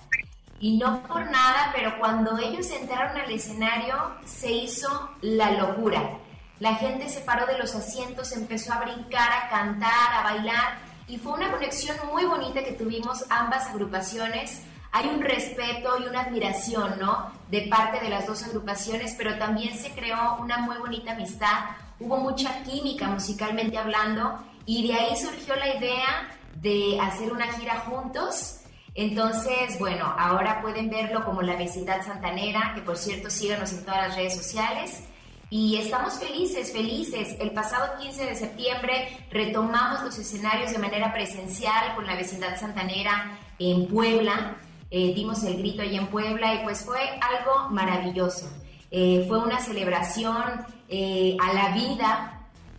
Y 0.59 0.77
no 0.77 1.03
por 1.03 1.29
nada, 1.29 1.71
pero 1.75 1.99
cuando 1.99 2.37
ellos 2.37 2.69
entraron 2.71 3.17
al 3.17 3.31
escenario 3.31 3.95
se 4.25 4.51
hizo 4.51 5.09
la 5.21 5.51
locura. 5.51 6.17
La 6.59 6.75
gente 6.75 7.09
se 7.09 7.19
paró 7.19 7.45
de 7.45 7.57
los 7.57 7.75
asientos, 7.75 8.31
empezó 8.31 8.73
a 8.73 8.79
brincar, 8.79 9.29
a 9.31 9.49
cantar, 9.49 10.13
a 10.13 10.23
bailar 10.23 10.79
y 11.07 11.17
fue 11.17 11.33
una 11.33 11.51
conexión 11.51 11.97
muy 12.11 12.23
bonita 12.23 12.63
que 12.63 12.71
tuvimos 12.71 13.25
ambas 13.29 13.67
agrupaciones. 13.67 14.61
Hay 14.93 15.07
un 15.09 15.21
respeto 15.21 15.99
y 15.99 16.07
una 16.07 16.21
admiración, 16.21 16.97
¿no? 16.99 17.31
De 17.51 17.67
parte 17.69 17.99
de 17.99 18.09
las 18.09 18.25
dos 18.25 18.43
agrupaciones, 18.43 19.13
pero 19.17 19.37
también 19.37 19.77
se 19.77 19.91
creó 19.91 20.37
una 20.39 20.59
muy 20.59 20.77
bonita 20.77 21.11
amistad. 21.11 21.65
Hubo 21.99 22.17
mucha 22.17 22.63
química 22.63 23.07
musicalmente 23.09 23.77
hablando 23.77 24.39
y 24.65 24.87
de 24.87 24.93
ahí 24.93 25.15
surgió 25.15 25.55
la 25.55 25.75
idea 25.77 26.29
de 26.55 26.99
hacer 26.99 27.31
una 27.31 27.51
gira 27.53 27.79
juntos. 27.81 28.61
Entonces, 28.95 29.77
bueno, 29.77 30.13
ahora 30.17 30.61
pueden 30.61 30.89
verlo 30.89 31.23
como 31.25 31.41
la 31.41 31.55
vecindad 31.55 32.05
santanera, 32.05 32.71
que 32.73 32.81
por 32.81 32.97
cierto 32.97 33.29
síganos 33.29 33.73
en 33.73 33.83
todas 33.83 34.07
las 34.07 34.15
redes 34.15 34.35
sociales. 34.35 35.03
Y 35.49 35.77
estamos 35.77 36.15
felices, 36.15 36.71
felices. 36.71 37.35
El 37.39 37.51
pasado 37.51 37.99
15 37.99 38.25
de 38.25 38.35
septiembre 38.35 39.07
retomamos 39.29 40.03
los 40.03 40.17
escenarios 40.17 40.71
de 40.71 40.79
manera 40.79 41.13
presencial 41.13 41.93
con 41.95 42.07
la 42.07 42.15
vecindad 42.15 42.59
santanera 42.59 43.37
en 43.59 43.87
Puebla. 43.87 44.57
Eh, 44.89 45.13
dimos 45.13 45.43
el 45.43 45.57
grito 45.57 45.81
ahí 45.81 45.97
en 45.97 46.07
Puebla 46.07 46.55
y 46.55 46.63
pues 46.63 46.83
fue 46.83 46.99
algo 46.99 47.69
maravilloso. 47.69 48.49
Eh, 48.89 49.25
fue 49.27 49.39
una 49.39 49.59
celebración 49.59 50.65
eh, 50.89 51.37
a 51.39 51.53
la 51.53 51.69
vida 51.75 52.34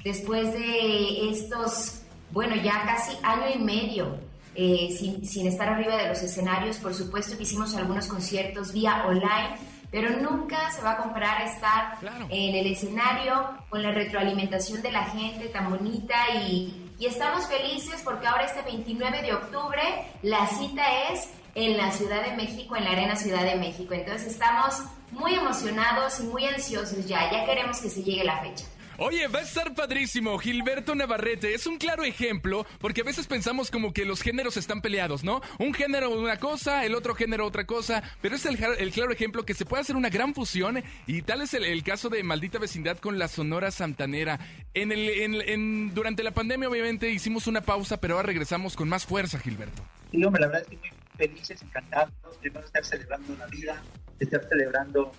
después 0.06 0.52
de 0.52 1.30
estos, 1.30 2.02
bueno, 2.30 2.54
ya 2.54 2.84
casi 2.84 3.16
año 3.24 3.46
y 3.52 3.58
medio 3.58 4.16
eh, 4.54 4.94
sin, 4.96 5.26
sin 5.26 5.48
estar 5.48 5.68
arriba 5.68 5.96
de 5.96 6.08
los 6.08 6.22
escenarios. 6.22 6.76
Por 6.76 6.94
supuesto 6.94 7.36
que 7.36 7.42
hicimos 7.42 7.74
algunos 7.74 8.06
conciertos 8.06 8.72
vía 8.72 9.04
online, 9.08 9.56
pero 9.90 10.10
nunca 10.20 10.70
se 10.70 10.80
va 10.82 10.92
a 10.92 10.96
comparar 10.98 11.42
estar 11.42 11.98
en 12.30 12.54
el 12.54 12.68
escenario 12.68 13.50
con 13.68 13.82
la 13.82 13.90
retroalimentación 13.90 14.80
de 14.80 14.92
la 14.92 15.06
gente 15.06 15.48
tan 15.48 15.70
bonita 15.70 16.14
y, 16.36 16.92
y 17.00 17.06
estamos 17.06 17.48
felices 17.48 18.00
porque 18.04 18.28
ahora 18.28 18.44
este 18.44 18.62
29 18.62 19.22
de 19.22 19.34
octubre 19.34 19.82
la 20.22 20.46
cita 20.46 20.84
es 21.10 21.30
en 21.56 21.76
la 21.76 21.90
Ciudad 21.90 22.22
de 22.24 22.36
México, 22.36 22.76
en 22.76 22.84
la 22.84 22.90
Arena 22.92 23.16
Ciudad 23.16 23.42
de 23.42 23.56
México. 23.56 23.92
Entonces 23.92 24.28
estamos 24.28 24.84
muy 25.10 25.34
emocionados 25.34 26.20
y 26.20 26.24
muy 26.24 26.46
ansiosos 26.46 27.06
ya, 27.08 27.28
ya 27.32 27.44
queremos 27.44 27.80
que 27.80 27.90
se 27.90 28.04
llegue 28.04 28.22
la 28.22 28.40
fecha. 28.40 28.66
Oye, 28.98 29.26
va 29.28 29.40
a 29.40 29.42
estar 29.42 29.74
padrísimo. 29.74 30.38
Gilberto 30.38 30.94
Navarrete 30.94 31.54
es 31.54 31.66
un 31.66 31.76
claro 31.76 32.02
ejemplo 32.04 32.66
porque 32.80 33.02
a 33.02 33.04
veces 33.04 33.26
pensamos 33.26 33.70
como 33.70 33.92
que 33.92 34.04
los 34.04 34.22
géneros 34.22 34.56
están 34.56 34.80
peleados, 34.80 35.22
¿no? 35.22 35.42
Un 35.58 35.74
género 35.74 36.10
una 36.10 36.38
cosa, 36.38 36.84
el 36.84 36.94
otro 36.94 37.14
género 37.14 37.46
otra 37.46 37.66
cosa, 37.66 38.02
pero 38.22 38.36
es 38.36 38.46
el, 38.46 38.56
claro 38.92 39.12
ejemplo 39.12 39.44
que 39.44 39.54
se 39.54 39.66
puede 39.66 39.82
hacer 39.82 39.96
una 39.96 40.08
gran 40.08 40.32
fusión 40.34 40.82
y 41.06 41.22
tal 41.22 41.42
es 41.42 41.52
el, 41.54 41.82
caso 41.82 42.08
de 42.08 42.22
Maldita 42.22 42.58
Vecindad 42.58 42.98
con 42.98 43.18
la 43.18 43.28
Sonora 43.28 43.70
Santanera. 43.70 44.38
En 44.74 44.90
el, 44.92 45.08
en- 45.10 45.42
en- 45.42 45.94
durante 45.94 46.22
la 46.22 46.30
pandemia 46.30 46.68
obviamente 46.68 47.10
hicimos 47.10 47.46
una 47.46 47.60
pausa, 47.60 47.98
pero 48.00 48.14
ahora 48.16 48.26
regresamos 48.26 48.76
con 48.76 48.88
más 48.88 49.04
fuerza, 49.04 49.38
Gilberto. 49.38 49.82
Sí, 50.10 50.24
hombre, 50.24 50.40
la 50.40 50.46
verdad 50.48 50.62
es 50.70 50.78
que 50.78 50.90
felices, 51.18 51.62
encantados, 51.62 52.12
primero 52.40 52.64
estar 52.64 52.84
celebrando 52.84 53.34
la 53.36 53.46
vida, 53.46 53.82
estar 54.20 54.42
celebrando 54.48 55.12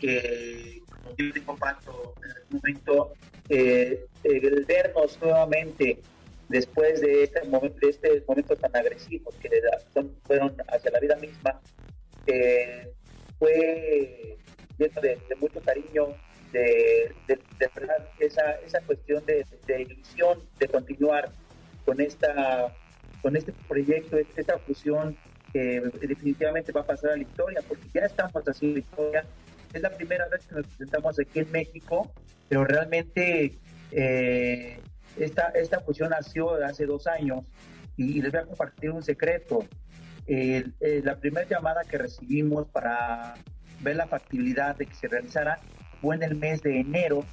que, 0.00 0.82
en 2.22 2.30
algún 2.30 2.60
momento, 2.62 3.12
eh, 3.48 4.06
el 4.24 4.64
vernos 4.64 5.18
nuevamente 5.20 5.98
después 6.48 7.00
de 7.00 7.24
este 7.24 7.42
momento, 7.44 7.78
de 7.80 7.90
este 7.90 8.24
momento 8.26 8.56
tan 8.56 8.74
agresivos 8.74 9.34
que 9.36 9.48
fueron 10.24 10.54
hacia 10.68 10.90
la 10.90 11.00
vida 11.00 11.16
misma, 11.16 11.60
eh, 12.26 12.92
fue 13.38 14.38
lleno 14.78 15.00
de, 15.00 15.18
mucho 15.40 15.60
cariño, 15.60 16.08
de, 16.52 17.14
esa, 18.18 18.80
cuestión 18.86 19.24
de, 19.26 19.46
de 19.66 19.82
ilusión 19.82 20.40
de 20.58 20.68
continuar 20.68 21.30
con 21.84 22.00
esta 22.00 22.74
con 23.22 23.36
este 23.36 23.52
proyecto, 23.68 24.16
esta 24.36 24.58
fusión 24.58 25.16
que 25.52 25.80
definitivamente 26.00 26.72
va 26.72 26.82
a 26.82 26.86
pasar 26.86 27.10
a 27.10 27.16
la 27.16 27.22
historia, 27.22 27.60
porque 27.66 27.84
ya 27.92 28.02
estamos 28.02 28.42
haciendo 28.46 28.78
historia. 28.78 29.24
Es 29.72 29.82
la 29.82 29.90
primera 29.90 30.26
vez 30.28 30.44
que 30.46 30.54
nos 30.56 30.66
presentamos 30.66 31.18
aquí 31.18 31.38
en 31.40 31.50
México, 31.52 32.10
pero 32.48 32.64
realmente 32.64 33.54
eh, 33.92 34.78
esta, 35.18 35.48
esta 35.50 35.80
fusión 35.80 36.10
nació 36.10 36.54
hace 36.64 36.86
dos 36.86 37.06
años 37.06 37.44
y, 37.96 38.18
y 38.18 38.22
les 38.22 38.32
voy 38.32 38.40
a 38.40 38.44
compartir 38.46 38.90
un 38.90 39.02
secreto. 39.02 39.64
El- 40.26 40.74
eh, 40.80 41.00
la 41.04 41.16
primera 41.16 41.46
llamada 41.48 41.82
que 41.88 41.98
recibimos 41.98 42.66
para 42.68 43.34
ver 43.80 43.96
la 43.96 44.06
factibilidad 44.06 44.76
de 44.76 44.86
que 44.86 44.94
se 44.94 45.08
realizara 45.08 45.58
fue 46.00 46.16
en 46.16 46.22
el 46.22 46.34
mes 46.36 46.62
de 46.62 46.80
enero 46.80 47.24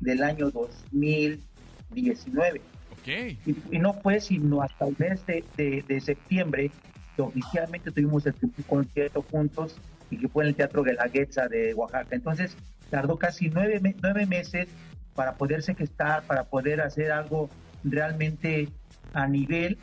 del 0.00 0.22
año 0.22 0.50
2019. 0.50 2.60
Ok. 2.92 3.08
Y, 3.46 3.56
y 3.70 3.78
no 3.78 3.92
fue 3.94 4.20
sino 4.20 4.62
hasta 4.62 4.86
el 4.86 4.96
mes 4.98 5.24
de, 5.26 5.44
de- 5.56 5.84
de 5.86 6.00
septiembre 6.00 6.70
que 7.16 7.22
oficialmente 7.22 7.90
tuvimos 7.92 8.26
el 8.26 8.34
concierto 8.66 9.22
juntos 9.30 9.76
y 10.10 10.18
que 10.18 10.28
fue 10.28 10.44
en 10.44 10.48
el 10.50 10.54
Teatro 10.54 10.82
Guelaguetza 10.82 11.48
de 11.48 11.74
Oaxaca. 11.74 12.14
Entonces 12.14 12.56
tardó 12.90 13.18
casi 13.18 13.50
nueve, 13.50 13.80
nueve 14.02 14.26
meses 14.26 14.68
para 15.14 15.34
poderse 15.34 15.74
gestar, 15.74 16.24
para 16.24 16.44
poder 16.44 16.80
hacer 16.80 17.12
algo 17.12 17.48
realmente 17.82 18.68
a 19.12 19.26
nivel 19.26 19.78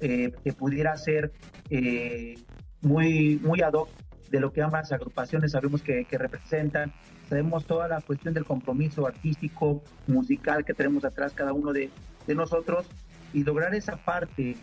eh, 0.00 0.32
que 0.42 0.52
pudiera 0.52 0.96
ser 0.96 1.32
eh, 1.70 2.34
muy, 2.82 3.40
muy 3.42 3.62
ad 3.62 3.72
hoc 3.72 3.88
de 4.30 4.40
lo 4.40 4.52
que 4.52 4.62
ambas 4.62 4.92
agrupaciones 4.92 5.52
sabemos 5.52 5.82
que, 5.82 6.04
que 6.04 6.18
representan. 6.18 6.92
Sabemos 7.28 7.64
toda 7.64 7.88
la 7.88 8.00
cuestión 8.00 8.34
del 8.34 8.44
compromiso 8.44 9.06
artístico, 9.06 9.82
musical 10.06 10.64
que 10.64 10.74
tenemos 10.74 11.04
atrás 11.04 11.32
cada 11.32 11.52
uno 11.52 11.72
de, 11.72 11.90
de 12.26 12.34
nosotros 12.34 12.86
y 13.32 13.44
lograr 13.44 13.74
esa 13.74 13.96
parte 13.96 14.56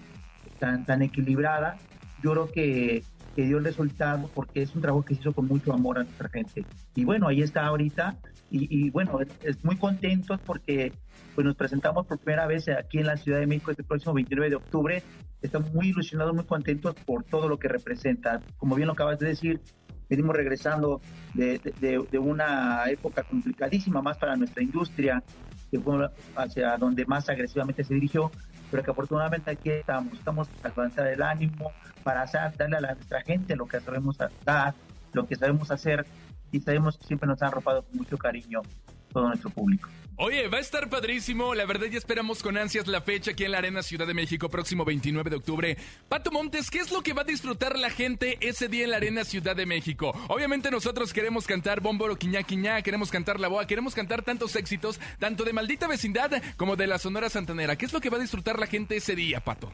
tan, 0.60 0.86
tan 0.86 1.02
equilibrada, 1.02 1.78
yo 2.24 2.32
creo 2.32 2.52
que, 2.52 3.04
que 3.36 3.44
dio 3.44 3.58
el 3.58 3.64
resultado 3.64 4.30
porque 4.34 4.62
es 4.62 4.76
un 4.76 4.82
trabajo 4.82 5.04
que 5.06 5.16
se 5.16 5.22
hizo 5.22 5.34
con 5.34 5.48
mucho 5.48 5.74
amor 5.74 6.00
a 6.00 6.04
nuestra 6.04 6.30
gente. 6.30 6.66
Y 6.96 7.06
bueno, 7.06 7.28
ahí 7.28 7.42
está 7.42 7.66
ahorita 7.66 8.18
y, 8.50 8.90
bueno, 8.90 9.20
es, 9.44 9.64
muy 9.64 9.78
contentos 9.78 10.40
porque 10.46 10.92
pues 11.36 11.46
nos 11.46 11.56
presentamos 11.56 12.06
por 12.06 12.18
primera 12.20 12.46
vez 12.46 12.68
aquí 12.68 12.98
en 13.00 13.06
la 13.08 13.16
Ciudad 13.16 13.40
de 13.40 13.48
México 13.48 13.72
este 13.72 13.84
próximo 13.84 14.14
29 14.14 14.50
de 14.50 14.56
octubre. 14.58 15.04
Estamos 15.42 15.74
muy 15.74 15.88
ilusionados, 15.90 16.36
muy 16.36 16.44
contentos 16.44 16.94
por 17.06 17.24
todo 17.24 17.48
lo 17.48 17.58
que 17.58 17.70
representa. 17.70 18.42
Como 18.58 18.76
bien 18.76 18.88
lo 18.88 18.94
acabas 18.94 19.18
de 19.20 19.28
decir, 19.28 19.62
venimos 20.10 20.36
regresando 20.36 21.00
de- 21.34 21.60
de- 21.80 22.06
de 22.12 22.20
una 22.20 22.84
época 22.90 23.24
complicadísima 23.24 24.02
más 24.02 24.18
para 24.18 24.36
nuestra 24.36 24.62
industria, 24.62 25.24
que 25.72 25.80
fue 25.80 26.10
hacia 26.36 26.76
donde 26.78 27.06
más 27.06 27.30
agresivamente 27.30 27.86
se 27.86 27.94
dirigió, 27.94 28.30
pero 28.72 28.84
que 28.84 28.92
afortunadamente 28.92 29.52
aquí 29.52 29.70
estamos, 29.70 30.14
estamos 30.14 30.48
para 30.64 31.12
el 31.12 31.22
ánimo, 31.22 31.72
para 32.04 32.26
darle 32.26 32.78
a 32.78 32.96
nuestra 32.96 33.22
gente 33.22 33.56
lo 33.56 33.68
que 33.68 33.82
sabemos 33.82 34.18
dar, 34.46 34.74
lo 35.14 35.28
que 35.28 35.36
sabemos 35.36 35.70
hacer 35.70 36.06
y 36.52 36.62
sabemos 36.62 36.98
que 36.98 37.06
siempre 37.06 37.28
nos 37.28 37.42
han 37.42 37.50
arropado 37.50 37.84
con 37.84 37.98
mucho 37.98 38.18
cariño 38.18 38.62
todo 39.12 39.28
nuestro 39.28 39.50
público. 39.50 39.90
Oye, 40.24 40.48
va 40.50 40.60
a 40.60 40.62
estar 40.62 40.88
padrísimo. 40.88 41.56
La 41.56 41.66
verdad, 41.66 41.88
ya 41.88 41.98
esperamos 41.98 42.44
con 42.44 42.56
ansias 42.56 42.86
la 42.86 43.02
fecha 43.02 43.32
aquí 43.32 43.44
en 43.44 43.54
la 43.54 43.58
Arena 43.58 43.82
Ciudad 43.82 44.06
de 44.06 44.14
México, 44.14 44.50
próximo 44.50 44.86
29 44.86 45.32
de 45.32 45.36
octubre. 45.36 45.78
Pato 46.08 46.30
Montes, 46.30 46.70
¿qué 46.70 46.78
es 46.78 46.92
lo 46.92 47.02
que 47.02 47.14
va 47.14 47.24
a 47.24 47.26
disfrutar 47.26 47.76
la 47.80 47.90
gente 47.90 48.38
ese 48.40 48.68
día 48.68 48.84
en 48.84 48.92
la 48.92 48.98
Arena 48.98 49.24
Ciudad 49.24 49.56
de 49.56 49.66
México? 49.66 50.14
Obviamente, 50.28 50.70
nosotros 50.70 51.12
queremos 51.12 51.48
cantar 51.48 51.82
Bomboro 51.82 52.18
Quiñá 52.18 52.44
Quiñá, 52.44 52.84
queremos 52.84 53.10
cantar 53.10 53.40
La 53.40 53.48
Boa, 53.48 53.66
queremos 53.66 53.96
cantar 53.96 54.22
tantos 54.22 54.56
éxitos, 54.56 55.00
tanto 55.18 55.44
de 55.44 55.54
Maldita 55.54 55.88
Vecindad 55.88 56.40
como 56.56 56.76
de 56.76 56.86
la 56.86 57.00
Sonora 57.00 57.28
Santanera. 57.28 57.76
¿Qué 57.76 57.88
es 57.88 57.94
lo 57.94 58.00
que 58.00 58.12
va 58.12 58.18
a 58.18 58.22
disfrutar 58.22 58.60
la 58.60 58.68
gente 58.68 58.98
ese 58.98 59.16
día, 59.16 59.40
Pato? 59.40 59.72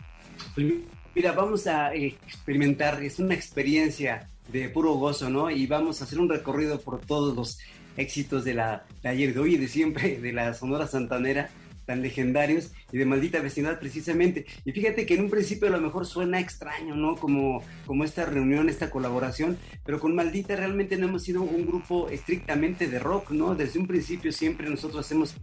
Pues 0.56 0.66
mira, 1.14 1.34
vamos 1.34 1.68
a 1.68 1.94
experimentar, 1.94 3.04
es 3.04 3.20
una 3.20 3.34
experiencia 3.34 4.30
de 4.48 4.70
puro 4.70 4.94
gozo, 4.94 5.30
¿no? 5.30 5.50
Y 5.50 5.68
vamos 5.68 6.00
a 6.00 6.06
hacer 6.06 6.22
un 6.22 6.30
recorrido 6.30 6.80
por 6.80 7.02
todos 7.02 7.36
los 7.36 7.60
éxitos 7.98 8.46
de 8.46 8.54
la 8.54 8.86
de 9.04 9.10
ayer, 9.10 9.34
de 9.34 9.40
hoy 9.40 9.56
y 9.56 9.58
de 9.58 9.68
siempre, 9.68 10.20
de 10.20 10.34
la 10.34 10.54
Sonora 10.54 10.88
Santanera, 10.88 11.50
tan 11.86 12.02
legendarios, 12.02 12.72
y 12.92 12.98
de 12.98 13.06
Maldita 13.06 13.40
Vecindad 13.40 13.80
precisamente. 13.80 14.46
Y 14.66 14.72
fíjate 14.72 15.06
que 15.06 15.16
en 15.16 15.22
un 15.22 15.30
principio 15.30 15.68
a 15.68 15.72
lo 15.72 15.82
mejor 15.82 16.06
suena 16.06 16.40
extraño, 16.40 16.96
¿no? 16.96 17.16
Como, 17.16 17.64
como 17.86 18.04
esta 18.04 18.26
reunión, 18.26 18.70
esta 18.70 18.90
colaboración, 18.90 19.58
pero 19.86 20.00
con 20.00 20.14
Maldita 20.14 20.56
realmente 20.56 20.98
no 20.98 21.08
hemos 21.08 21.24
sido 21.24 21.42
un 21.42 21.66
grupo 21.66 22.10
estrictamente 22.10 22.88
de 22.88 23.00
rock, 23.00 23.32
¿no? 23.32 23.56
Desde 23.56 23.80
un 23.80 23.88
principio 23.88 24.32
siempre 24.32 24.70
nosotros 24.70 25.10
hemos 25.12 25.36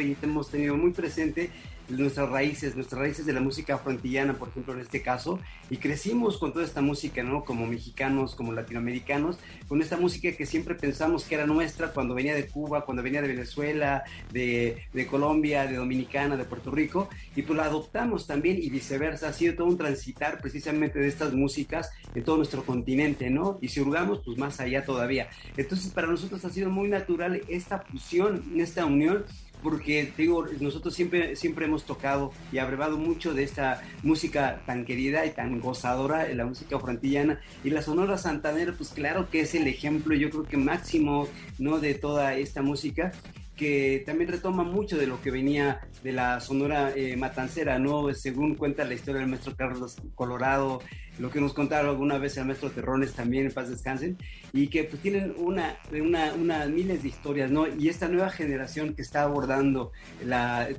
y 0.00 0.16
hemos 0.22 0.50
tenido 0.50 0.76
muy 0.76 0.92
presente 0.92 1.50
nuestras 1.88 2.28
raíces, 2.28 2.74
nuestras 2.74 3.00
raíces 3.00 3.26
de 3.26 3.32
la 3.32 3.40
música 3.40 3.74
afroantillana, 3.74 4.34
por 4.34 4.48
ejemplo, 4.48 4.74
en 4.74 4.80
este 4.80 5.02
caso, 5.02 5.38
y 5.70 5.76
crecimos 5.76 6.38
con 6.38 6.52
toda 6.52 6.64
esta 6.64 6.80
música, 6.80 7.22
¿no? 7.22 7.44
Como 7.44 7.66
mexicanos, 7.66 8.34
como 8.34 8.52
latinoamericanos, 8.52 9.38
con 9.68 9.82
esta 9.82 9.96
música 9.96 10.32
que 10.32 10.46
siempre 10.46 10.74
pensamos 10.74 11.24
que 11.24 11.34
era 11.34 11.46
nuestra 11.46 11.88
cuando 11.88 12.14
venía 12.14 12.34
de 12.34 12.46
Cuba, 12.46 12.84
cuando 12.84 13.02
venía 13.02 13.22
de 13.22 13.28
Venezuela, 13.28 14.04
de, 14.32 14.82
de 14.92 15.06
Colombia, 15.06 15.66
de 15.66 15.76
Dominicana, 15.76 16.36
de 16.36 16.44
Puerto 16.44 16.70
Rico, 16.70 17.08
y 17.36 17.42
pues 17.42 17.56
la 17.56 17.64
adoptamos 17.64 18.26
también 18.26 18.58
y 18.62 18.70
viceversa. 18.70 19.28
Ha 19.28 19.32
sido 19.32 19.54
todo 19.54 19.66
un 19.66 19.78
transitar 19.78 20.40
precisamente 20.40 20.98
de 20.98 21.08
estas 21.08 21.32
músicas 21.32 21.90
en 22.14 22.24
todo 22.24 22.36
nuestro 22.36 22.64
continente, 22.64 23.30
¿no? 23.30 23.58
Y 23.60 23.68
si 23.68 23.80
hurgamos, 23.80 24.20
pues 24.24 24.38
más 24.38 24.60
allá 24.60 24.84
todavía. 24.84 25.28
Entonces, 25.56 25.92
para 25.92 26.06
nosotros 26.06 26.44
ha 26.44 26.50
sido 26.50 26.70
muy 26.70 26.88
natural 26.88 27.42
esta 27.48 27.80
fusión, 27.80 28.42
esta 28.56 28.84
unión, 28.84 29.24
porque 29.64 30.12
digo, 30.16 30.46
nosotros 30.60 30.94
siempre, 30.94 31.36
siempre 31.36 31.64
hemos 31.64 31.84
tocado 31.84 32.32
y 32.52 32.58
abrevado 32.58 32.98
mucho 32.98 33.32
de 33.32 33.44
esta 33.44 33.82
música 34.02 34.60
tan 34.66 34.84
querida 34.84 35.24
y 35.24 35.30
tan 35.30 35.58
gozadora, 35.58 36.28
la 36.28 36.44
música 36.44 36.78
frantillana, 36.78 37.40
y 37.64 37.70
la 37.70 37.80
Sonora 37.80 38.18
Santanera, 38.18 38.74
pues 38.76 38.90
claro 38.90 39.30
que 39.30 39.40
es 39.40 39.54
el 39.54 39.66
ejemplo, 39.66 40.14
yo 40.14 40.28
creo 40.28 40.44
que 40.44 40.58
máximo, 40.58 41.28
¿no? 41.58 41.80
De 41.80 41.94
toda 41.94 42.34
esta 42.34 42.60
música 42.60 43.12
que 43.56 44.02
también 44.04 44.30
retoma 44.30 44.64
mucho 44.64 44.98
de 44.98 45.06
lo 45.06 45.22
que 45.22 45.30
venía 45.30 45.80
de 46.02 46.12
la 46.12 46.40
Sonora 46.40 46.92
eh, 46.94 47.16
Matancera, 47.16 47.78
¿no? 47.78 48.12
Según 48.12 48.56
cuenta 48.56 48.84
la 48.84 48.94
historia 48.94 49.20
del 49.20 49.30
maestro 49.30 49.56
Carlos 49.56 49.96
Colorado, 50.14 50.82
lo 51.18 51.30
que 51.30 51.40
nos 51.40 51.52
contaron 51.52 51.90
alguna 51.90 52.18
vez 52.18 52.36
el 52.36 52.46
maestro 52.46 52.70
Terrones 52.70 53.12
también, 53.12 53.46
en 53.46 53.52
paz 53.52 53.68
descansen, 53.68 54.18
y 54.52 54.68
que 54.68 54.84
pues 54.84 55.00
tienen 55.02 55.34
una, 55.36 55.76
una, 55.92 56.32
una 56.34 56.66
miles 56.66 57.02
de 57.02 57.08
historias, 57.08 57.50
¿no? 57.50 57.66
Y 57.66 57.88
esta 57.88 58.08
nueva 58.08 58.30
generación 58.30 58.94
que 58.94 59.02
está 59.02 59.22
abordando 59.22 59.92